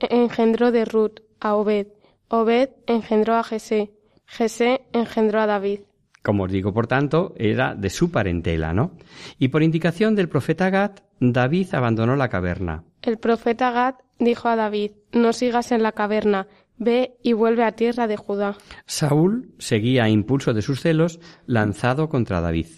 [0.00, 1.88] Engendró de Ruth a Obed,
[2.28, 3.92] Obed engendró a Jesé,
[4.26, 5.80] Jesé engendró a David.
[6.22, 8.92] Como os digo, por tanto, era de su parentela, ¿no?
[9.38, 14.56] Y por indicación del profeta Gad, David abandonó la caverna, El profeta Gad dijo a
[14.56, 18.56] David, no sigas en la caverna, ve y vuelve a tierra de Judá.
[18.86, 22.68] Saúl seguía a impulso de sus celos lanzado contra David.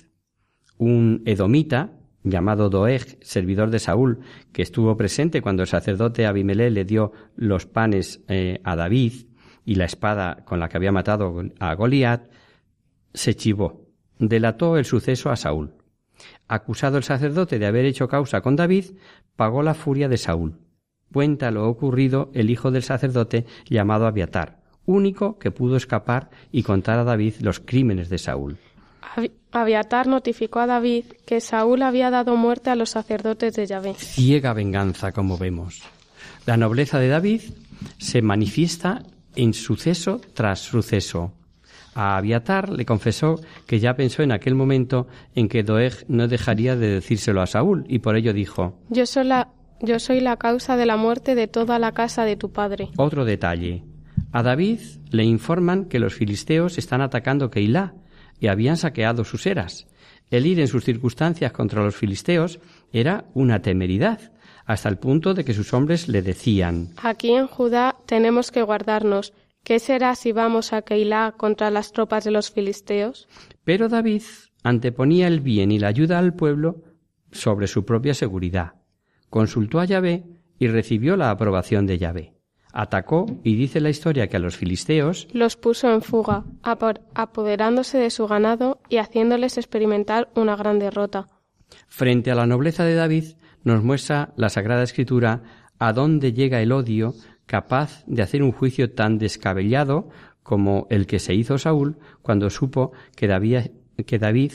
[0.77, 1.96] Un edomita
[2.27, 4.21] llamado Doeg, servidor de Saúl,
[4.53, 9.27] que estuvo presente cuando el sacerdote Abimelech le dio los panes eh, a David
[9.65, 12.29] y la espada con la que había matado a Goliat,
[13.15, 13.87] se chivó,
[14.19, 15.75] delató el suceso a Saúl.
[16.49, 18.87] Acusado el sacerdote de haber hecho causa con David,
[19.37, 20.59] pagó la furia de Saúl.
[21.13, 26.99] Cuenta lo ocurrido el hijo del sacerdote llamado Abiatar, único que pudo escapar y contar
[26.99, 28.59] a David los crímenes de Saúl.
[29.53, 33.95] Abiatar notificó a David que Saúl había dado muerte a los sacerdotes de Yahvé.
[33.95, 35.83] Ciega venganza, como vemos.
[36.45, 37.41] La nobleza de David
[37.99, 39.03] se manifiesta
[39.35, 41.33] en suceso tras suceso.
[41.95, 46.77] A Abiatar le confesó que ya pensó en aquel momento en que Doeg no dejaría
[46.77, 49.49] de decírselo a Saúl y por ello dijo Yo soy la,
[49.81, 52.91] yo soy la causa de la muerte de toda la casa de tu padre.
[52.97, 53.83] Otro detalle.
[54.33, 57.95] A David le informan que los filisteos están atacando Keilah
[58.41, 59.87] y habían saqueado sus eras.
[60.31, 62.59] El ir en sus circunstancias contra los filisteos
[62.93, 64.33] era una temeridad,
[64.65, 69.33] hasta el punto de que sus hombres le decían Aquí en Judá tenemos que guardarnos.
[69.63, 73.29] ¿Qué será si vamos a Keilah contra las tropas de los filisteos?
[73.65, 74.23] Pero David
[74.63, 76.83] anteponía el bien y la ayuda al pueblo
[77.33, 78.75] sobre su propia seguridad.
[79.29, 80.25] Consultó a Yahvé
[80.59, 82.36] y recibió la aprobación de Yahvé
[82.77, 88.11] atacó y dice la historia que a los filisteos los puso en fuga, apoderándose de
[88.11, 91.29] su ganado y haciéndoles experimentar una gran derrota.
[91.89, 93.25] Frente a la nobleza de David
[93.65, 95.43] nos muestra la Sagrada Escritura
[95.79, 97.15] a dónde llega el odio
[97.47, 100.11] capaz de hacer un juicio tan descabellado
[100.43, 103.71] como el que se hizo Saúl cuando supo que David,
[104.07, 104.53] que David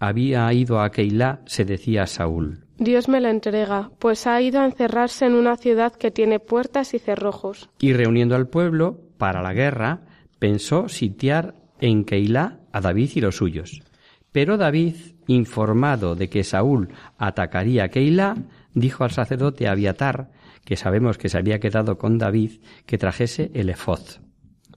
[0.00, 2.67] había ido a Keilah, se decía Saúl.
[2.78, 6.94] Dios me la entrega, pues ha ido a encerrarse en una ciudad que tiene puertas
[6.94, 7.68] y cerrojos.
[7.80, 10.02] Y reuniendo al pueblo para la guerra,
[10.38, 13.82] pensó sitiar en Keilah a David y los suyos.
[14.30, 14.94] Pero David,
[15.26, 18.36] informado de que Saúl atacaría a Keilah,
[18.74, 20.30] dijo al sacerdote Abiatar,
[20.64, 24.00] que sabemos que se había quedado con David, que trajese el efod.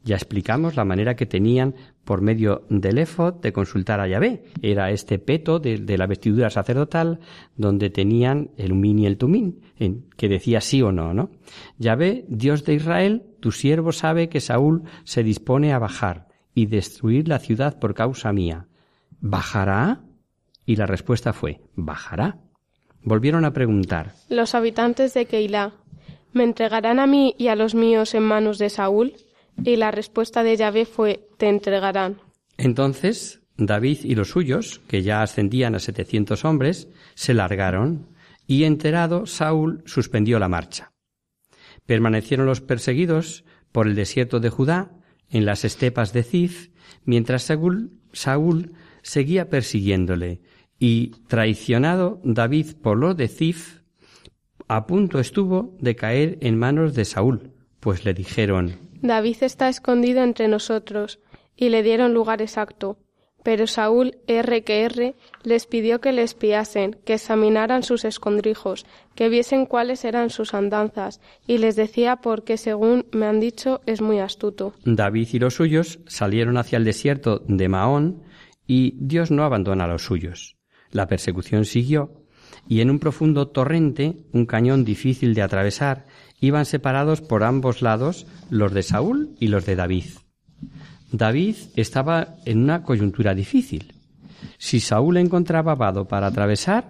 [0.03, 4.43] Ya explicamos la manera que tenían por medio del efod de consultar a Yahvé.
[4.61, 7.19] Era este peto de, la vestidura sacerdotal
[7.55, 11.29] donde tenían el umín y el tumín, en, que decía sí o no, ¿no?
[11.77, 17.27] Yahvé, Dios de Israel, tu siervo sabe que Saúl se dispone a bajar y destruir
[17.27, 18.67] la ciudad por causa mía.
[19.19, 20.01] ¿Bajará?
[20.65, 22.39] Y la respuesta fue, bajará.
[23.03, 24.13] Volvieron a preguntar.
[24.29, 25.73] Los habitantes de Keilah,
[26.33, 29.13] ¿me entregarán a mí y a los míos en manos de Saúl?
[29.63, 32.17] Y la respuesta de Yahvé fue, te entregarán.
[32.57, 38.07] Entonces David y los suyos, que ya ascendían a setecientos hombres, se largaron,
[38.47, 40.91] y enterado Saúl suspendió la marcha.
[41.85, 44.91] Permanecieron los perseguidos por el desierto de Judá,
[45.29, 46.69] en las estepas de Zif,
[47.05, 50.41] mientras Saúl, seguía persiguiéndole,
[50.77, 53.81] y traicionado David por lo de Zif,
[54.67, 60.23] a punto estuvo de caer en manos de Saúl, pues le dijeron David está escondido
[60.23, 61.19] entre nosotros,
[61.55, 62.97] y le dieron lugar exacto.
[63.43, 68.85] Pero Saúl, R que R, les pidió que le espiasen, que examinaran sus escondrijos,
[69.15, 74.01] que viesen cuáles eran sus andanzas, y les decía porque, según me han dicho, es
[74.01, 74.73] muy astuto.
[74.85, 78.21] David y los suyos salieron hacia el desierto de Maón,
[78.67, 80.57] y Dios no abandona a los suyos.
[80.91, 82.21] La persecución siguió,
[82.67, 86.05] y en un profundo torrente, un cañón difícil de atravesar,
[86.41, 90.05] iban separados por ambos lados los de Saúl y los de David.
[91.11, 93.93] David estaba en una coyuntura difícil.
[94.57, 96.89] Si Saúl encontraba vado para atravesar,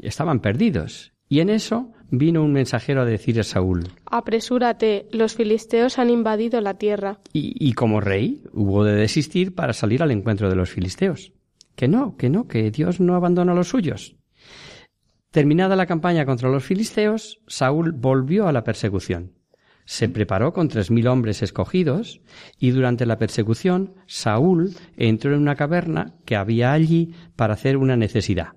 [0.00, 1.12] estaban perdidos.
[1.28, 6.60] Y en eso vino un mensajero a decir a Saúl Apresúrate, los filisteos han invadido
[6.60, 7.20] la tierra.
[7.32, 11.32] Y, y, como rey hubo de desistir para salir al encuentro de los filisteos.
[11.76, 14.16] Que no, que no, que Dios no abandona a los suyos.
[15.30, 19.32] Terminada la campaña contra los filisteos, Saúl volvió a la persecución.
[19.84, 22.20] Se preparó con tres mil hombres escogidos
[22.58, 27.96] y durante la persecución Saúl entró en una caverna que había allí para hacer una
[27.96, 28.54] necesidad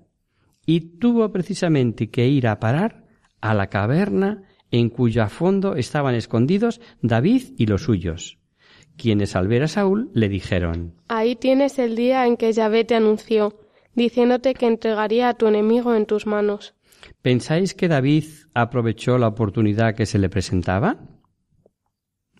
[0.66, 3.04] y tuvo precisamente que ir a parar
[3.40, 8.38] a la caverna en cuyo fondo estaban escondidos David y los suyos,
[8.96, 12.94] quienes al ver a Saúl le dijeron Ahí tienes el día en que Yahvé te
[12.94, 13.63] anunció
[13.94, 16.74] diciéndote que entregaría a tu enemigo en tus manos.
[17.22, 18.24] ¿Pensáis que David
[18.54, 20.98] aprovechó la oportunidad que se le presentaba?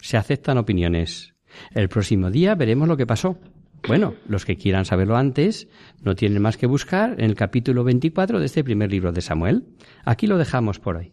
[0.01, 1.35] Se aceptan opiniones.
[1.73, 3.39] El próximo día veremos lo que pasó.
[3.87, 5.69] Bueno, los que quieran saberlo antes
[6.03, 9.65] no tienen más que buscar en el capítulo 24 de este primer libro de Samuel.
[10.05, 11.13] Aquí lo dejamos por hoy.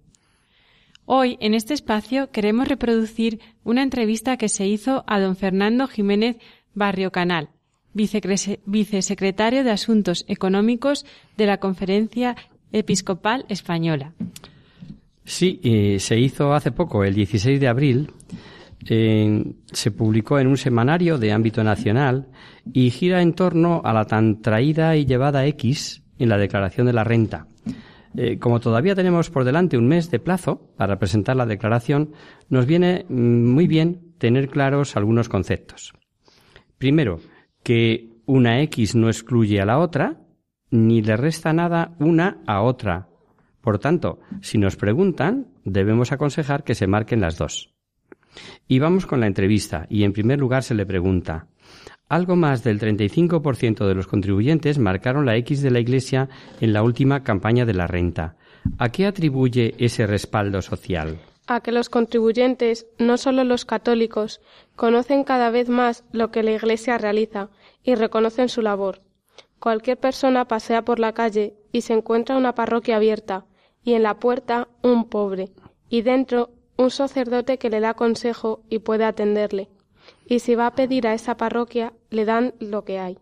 [1.05, 6.37] Hoy, en este espacio, queremos reproducir una entrevista que se hizo a don Fernando Jiménez
[6.73, 7.49] Barrio Canal,
[7.93, 11.05] vicesecretario de Asuntos Económicos
[11.37, 12.35] de la Conferencia
[12.71, 14.13] Episcopal Española.
[15.25, 18.11] Sí, eh, se hizo hace poco, el 16 de abril,
[18.83, 22.27] se publicó en un semanario de ámbito nacional
[22.73, 26.93] y gira en torno a la tan traída y llevada X en la declaración de
[26.93, 27.47] la renta.
[28.15, 32.13] Eh, como todavía tenemos por delante un mes de plazo para presentar la declaración,
[32.49, 35.93] nos viene mm, muy bien tener claros algunos conceptos.
[36.77, 37.19] Primero,
[37.63, 40.21] que una X no excluye a la otra,
[40.69, 43.07] ni le resta nada una a otra.
[43.61, 47.73] Por tanto, si nos preguntan, debemos aconsejar que se marquen las dos.
[48.67, 51.47] Y vamos con la entrevista, y en primer lugar se le pregunta,
[52.11, 56.27] algo más del 35% de los contribuyentes marcaron la X de la Iglesia
[56.59, 58.35] en la última campaña de la renta.
[58.77, 61.19] ¿A qué atribuye ese respaldo social?
[61.47, 64.41] A que los contribuyentes, no solo los católicos,
[64.75, 67.49] conocen cada vez más lo que la Iglesia realiza
[67.81, 69.01] y reconocen su labor.
[69.59, 73.45] Cualquier persona pasea por la calle y se encuentra una parroquia abierta,
[73.85, 75.53] y en la puerta un pobre,
[75.87, 79.69] y dentro un sacerdote que le da consejo y puede atenderle
[80.25, 83.17] y si va a pedir a esa parroquia, le dan lo que hay.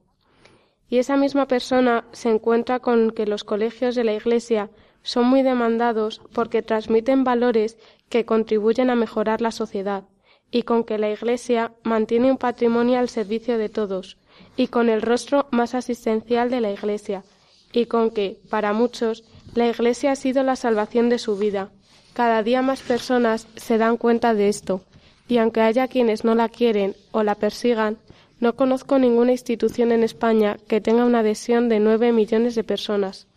[0.90, 4.70] Y esa misma persona se encuentra con que los colegios de la Iglesia
[5.04, 7.78] son muy demandados porque transmiten valores
[8.10, 10.04] que contribuyen a mejorar la sociedad,
[10.52, 14.18] y con que la Iglesia mantiene un patrimonio al servicio de todos,
[14.58, 17.24] y con el rostro más asistencial de la Iglesia,
[17.72, 19.24] y con que, para muchos,
[19.54, 21.70] la Iglesia ha sido la salvación de su vida.
[22.14, 24.82] Cada día más personas se dan cuenta de esto,
[25.28, 28.00] y aunque haya quienes no la quieren o la persigan,
[28.40, 33.28] no conozco ninguna institución en España que tenga una adhesión de nueve millones de personas.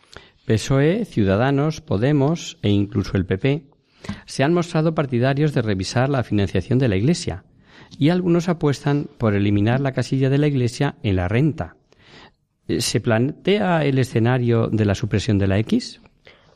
[0.45, 3.63] PSOE, Ciudadanos, Podemos e incluso el PP
[4.25, 7.45] se han mostrado partidarios de revisar la financiación de la Iglesia
[7.97, 11.77] y algunos apuestan por eliminar la casilla de la Iglesia en la renta.
[12.79, 16.01] ¿Se plantea el escenario de la supresión de la X?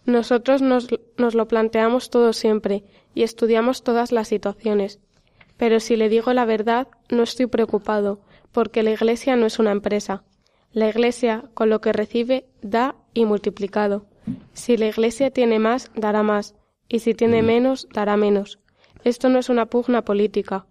[0.06, 0.88] Nosotros nos,
[1.18, 2.84] nos lo planteamos todo siempre
[3.14, 5.00] y estudiamos todas las situaciones
[5.58, 8.20] pero si le digo la verdad, no estoy preocupado,
[8.52, 10.24] porque la Iglesia no es una empresa.
[10.72, 14.06] La Iglesia, con lo que recibe, da y multiplicado.
[14.54, 16.56] Si la Iglesia tiene más, dará más,
[16.90, 18.60] y si tiene menos, dará menos.
[19.04, 20.66] Esto no es una pugna política.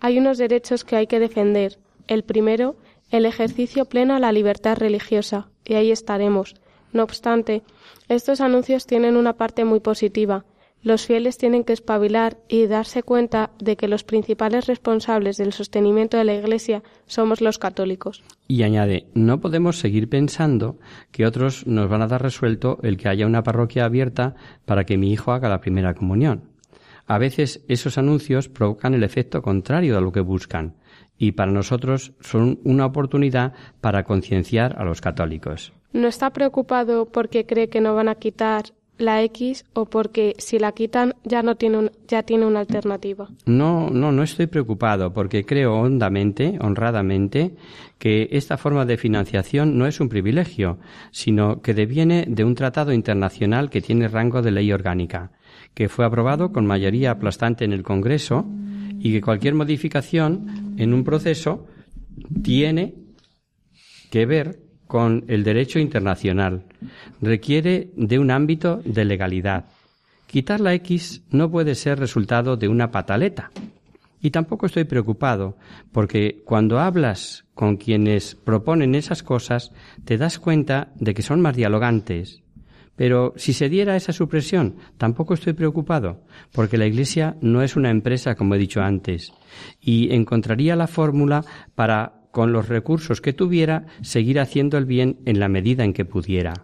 [0.00, 1.78] Hay unos derechos que hay que defender.
[2.06, 2.76] El primero,
[3.10, 6.54] el ejercicio pleno a la libertad religiosa, y ahí estaremos.
[6.92, 7.62] No obstante,
[8.08, 10.44] estos anuncios tienen una parte muy positiva,
[10.84, 16.16] los fieles tienen que espabilar y darse cuenta de que los principales responsables del sostenimiento
[16.16, 18.22] de la Iglesia somos los católicos.
[18.46, 20.78] Y añade, no podemos seguir pensando
[21.10, 24.98] que otros nos van a dar resuelto el que haya una parroquia abierta para que
[24.98, 26.50] mi hijo haga la primera comunión.
[27.06, 30.76] A veces esos anuncios provocan el efecto contrario de lo que buscan
[31.18, 35.72] y para nosotros son una oportunidad para concienciar a los católicos.
[35.92, 40.58] ¿No está preocupado porque cree que no van a quitar la X o porque si
[40.58, 43.28] la quitan ya no tiene un- ya tiene una alternativa?
[43.46, 47.54] No, no, no estoy preocupado porque creo hondamente, honradamente,
[47.98, 50.78] que esta forma de financiación no es un privilegio,
[51.10, 55.32] sino que deviene de un tratado internacional que tiene rango de ley orgánica,
[55.74, 58.46] que fue aprobado con mayoría aplastante en el Congreso
[59.00, 61.66] y que cualquier modificación en un proceso
[62.42, 62.94] tiene
[64.10, 66.64] que ver con el derecho internacional.
[67.20, 69.66] Requiere de un ámbito de legalidad.
[70.26, 73.50] Quitar la X no puede ser resultado de una pataleta.
[74.20, 75.56] Y tampoco estoy preocupado,
[75.92, 79.70] porque cuando hablas con quienes proponen esas cosas,
[80.04, 82.42] te das cuenta de que son más dialogantes.
[82.96, 86.22] Pero si se diera esa supresión, tampoco estoy preocupado,
[86.52, 89.32] porque la Iglesia no es una empresa, como he dicho antes,
[89.80, 95.40] y encontraría la fórmula para, con los recursos que tuviera, seguir haciendo el bien en
[95.40, 96.54] la medida en que pudiera.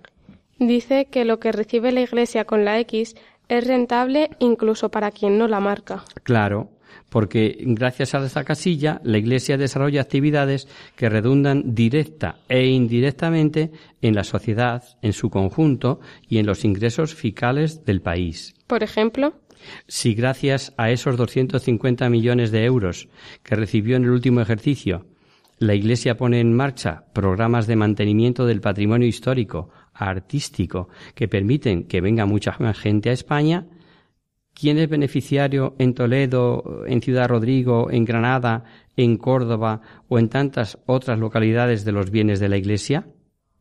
[0.60, 3.16] Dice que lo que recibe la Iglesia con la X
[3.48, 6.04] es rentable incluso para quien no la marca.
[6.22, 6.68] Claro,
[7.08, 13.70] porque gracias a esta casilla la Iglesia desarrolla actividades que redundan directa e indirectamente
[14.02, 18.54] en la sociedad, en su conjunto y en los ingresos fiscales del país.
[18.66, 19.32] Por ejemplo,
[19.86, 23.08] Si gracias a esos 250 millones de euros
[23.42, 25.06] que recibió en el último ejercicio,
[25.58, 29.68] la Iglesia pone en marcha programas de mantenimiento del patrimonio histórico,
[30.08, 33.66] artístico, que permiten que venga mucha gente a España,
[34.54, 38.64] ¿quién es beneficiario en Toledo, en Ciudad Rodrigo, en Granada,
[38.96, 43.06] en Córdoba o en tantas otras localidades de los bienes de la Iglesia?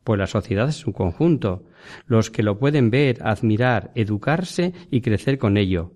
[0.03, 1.65] Pues la sociedad en su conjunto,
[2.05, 5.93] los que lo pueden ver, admirar, educarse y crecer con ello.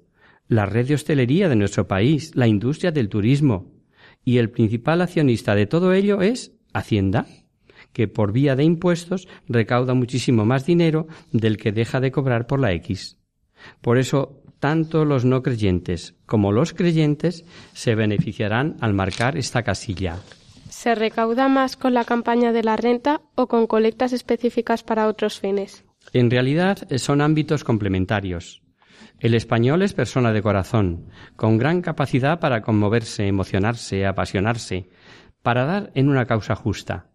[0.48, 3.72] La red de hostelería de nuestro país, la industria del turismo.
[4.26, 7.28] Y el principal accionista de todo ello es Hacienda,
[7.94, 12.60] que por vía de impuestos recauda muchísimo más dinero del que deja de cobrar por
[12.60, 13.18] la X.
[13.82, 20.20] Por eso, tanto los no creyentes como los creyentes se beneficiarán al marcar esta casilla.
[20.74, 25.40] ¿se recauda más con la campaña de la renta o con colectas específicas para otros
[25.40, 25.86] fines?
[26.12, 28.64] En realidad eh, son ámbitos complementarios.
[29.20, 31.06] El español es persona de corazón,
[31.38, 34.90] con gran capacidad para conmoverse, emocionarse, apasionarse,
[35.42, 37.06] para dar en una causa justa.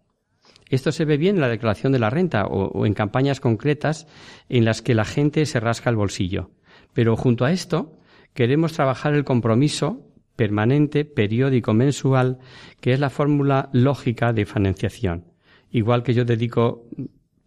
[0.69, 4.07] Esto se ve bien en la declaración de la renta o, en campañas concretas
[4.47, 6.51] en las que la gente se rasca el bolsillo.
[6.93, 7.97] Pero junto a esto,
[8.33, 10.05] queremos trabajar el compromiso
[10.35, 12.37] permanente, periódico, mensual,
[12.79, 15.25] que es la fórmula lógica de financiación.
[15.71, 16.85] Igual que yo dedico,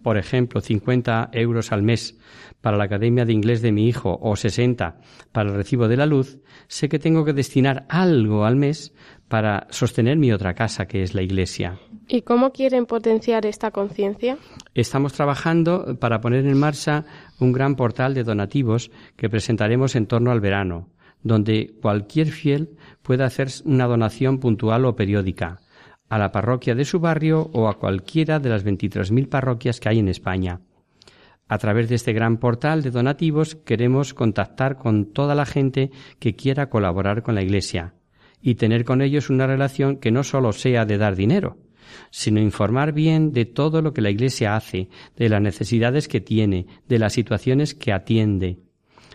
[0.03, 2.19] por ejemplo, 50 euros al mes
[2.61, 4.97] para la Academia de Inglés de mi hijo o 60
[5.33, 6.39] para el recibo de la luz,
[6.69, 8.93] sé que tengo que destinar algo al mes
[9.29, 11.79] para sostener mi otra casa, que es la Iglesia.
[12.07, 14.37] ¿Y cómo quieren potenciar esta conciencia?
[14.75, 17.05] Estamos trabajando para poner en marcha
[17.41, 20.89] un gran portal de donativos que presentaremos en torno al verano,
[21.23, 25.62] donde cualquier fiel pueda hacer una donación puntual o periódica
[26.13, 29.99] a la parroquia de su barrio o a cualquiera de las 23.000 parroquias que hay
[29.99, 30.61] en España.
[31.49, 36.37] A través de este gran portal de donativos queremos contactar con toda la gente que
[36.37, 37.95] quiera colaborar con la Iglesia
[38.43, 41.57] y tener con ellos una relación que no solo sea de dar dinero,
[42.11, 46.67] sino informar bien de todo lo que la Iglesia hace, de las necesidades que tiene,
[46.89, 48.59] de las situaciones que atiende.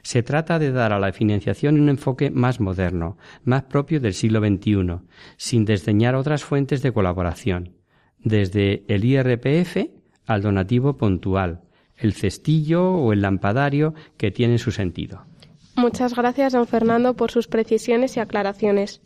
[0.07, 4.39] Se trata de dar a la financiación un enfoque más moderno, más propio del siglo
[4.39, 5.01] XXI,
[5.35, 7.73] sin desdeñar otras fuentes de colaboración,
[8.17, 9.89] desde el IRPF
[10.25, 11.59] al donativo puntual,
[11.97, 15.25] el cestillo o el lampadario que tienen su sentido.
[15.75, 19.01] Muchas gracias, don Fernando, por sus precisiones y aclaraciones.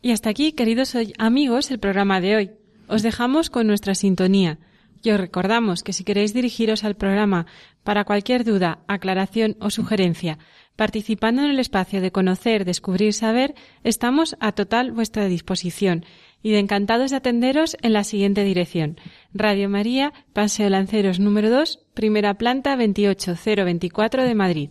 [0.00, 2.50] Y hasta aquí, queridos amigos, el programa de hoy.
[2.86, 4.60] Os dejamos con nuestra sintonía.
[5.02, 7.46] Y os recordamos que si queréis dirigiros al programa
[7.84, 10.38] para cualquier duda, aclaración o sugerencia,
[10.76, 13.54] participando en el espacio de conocer, descubrir, saber,
[13.84, 16.04] estamos a total vuestra disposición
[16.42, 18.98] y de encantados de atenderos en la siguiente dirección.
[19.32, 24.70] Radio María, Paseo Lanceros número 2, primera planta 28024 de Madrid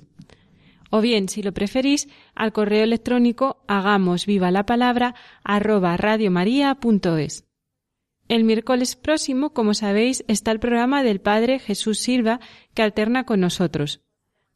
[0.92, 7.51] o bien, si lo preferís, al correo electrónico hagamos viva la palabra arroba radiomaria.es.
[8.32, 12.40] El miércoles próximo, como sabéis, está el programa del Padre Jesús Silva
[12.74, 14.00] que alterna con nosotros.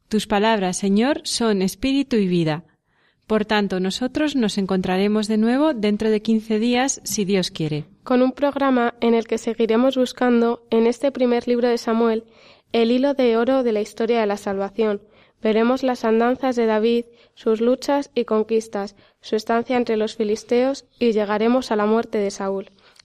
[0.08, 2.64] Tus palabras, Señor, son espíritu y vida.
[3.26, 7.84] Por tanto, nosotros nos encontraremos de nuevo dentro de quince días, si Dios quiere.
[8.02, 12.24] Con un programa en el que seguiremos buscando, en este primer libro de Samuel,
[12.72, 15.02] el hilo de oro de la historia de la salvación,
[15.42, 17.04] Veremos las andanzas de David,
[17.34, 22.30] sus luchas y conquistas, su estancia entre los filisteos y llegaremos a la muerte de
[22.30, 22.70] Saúl.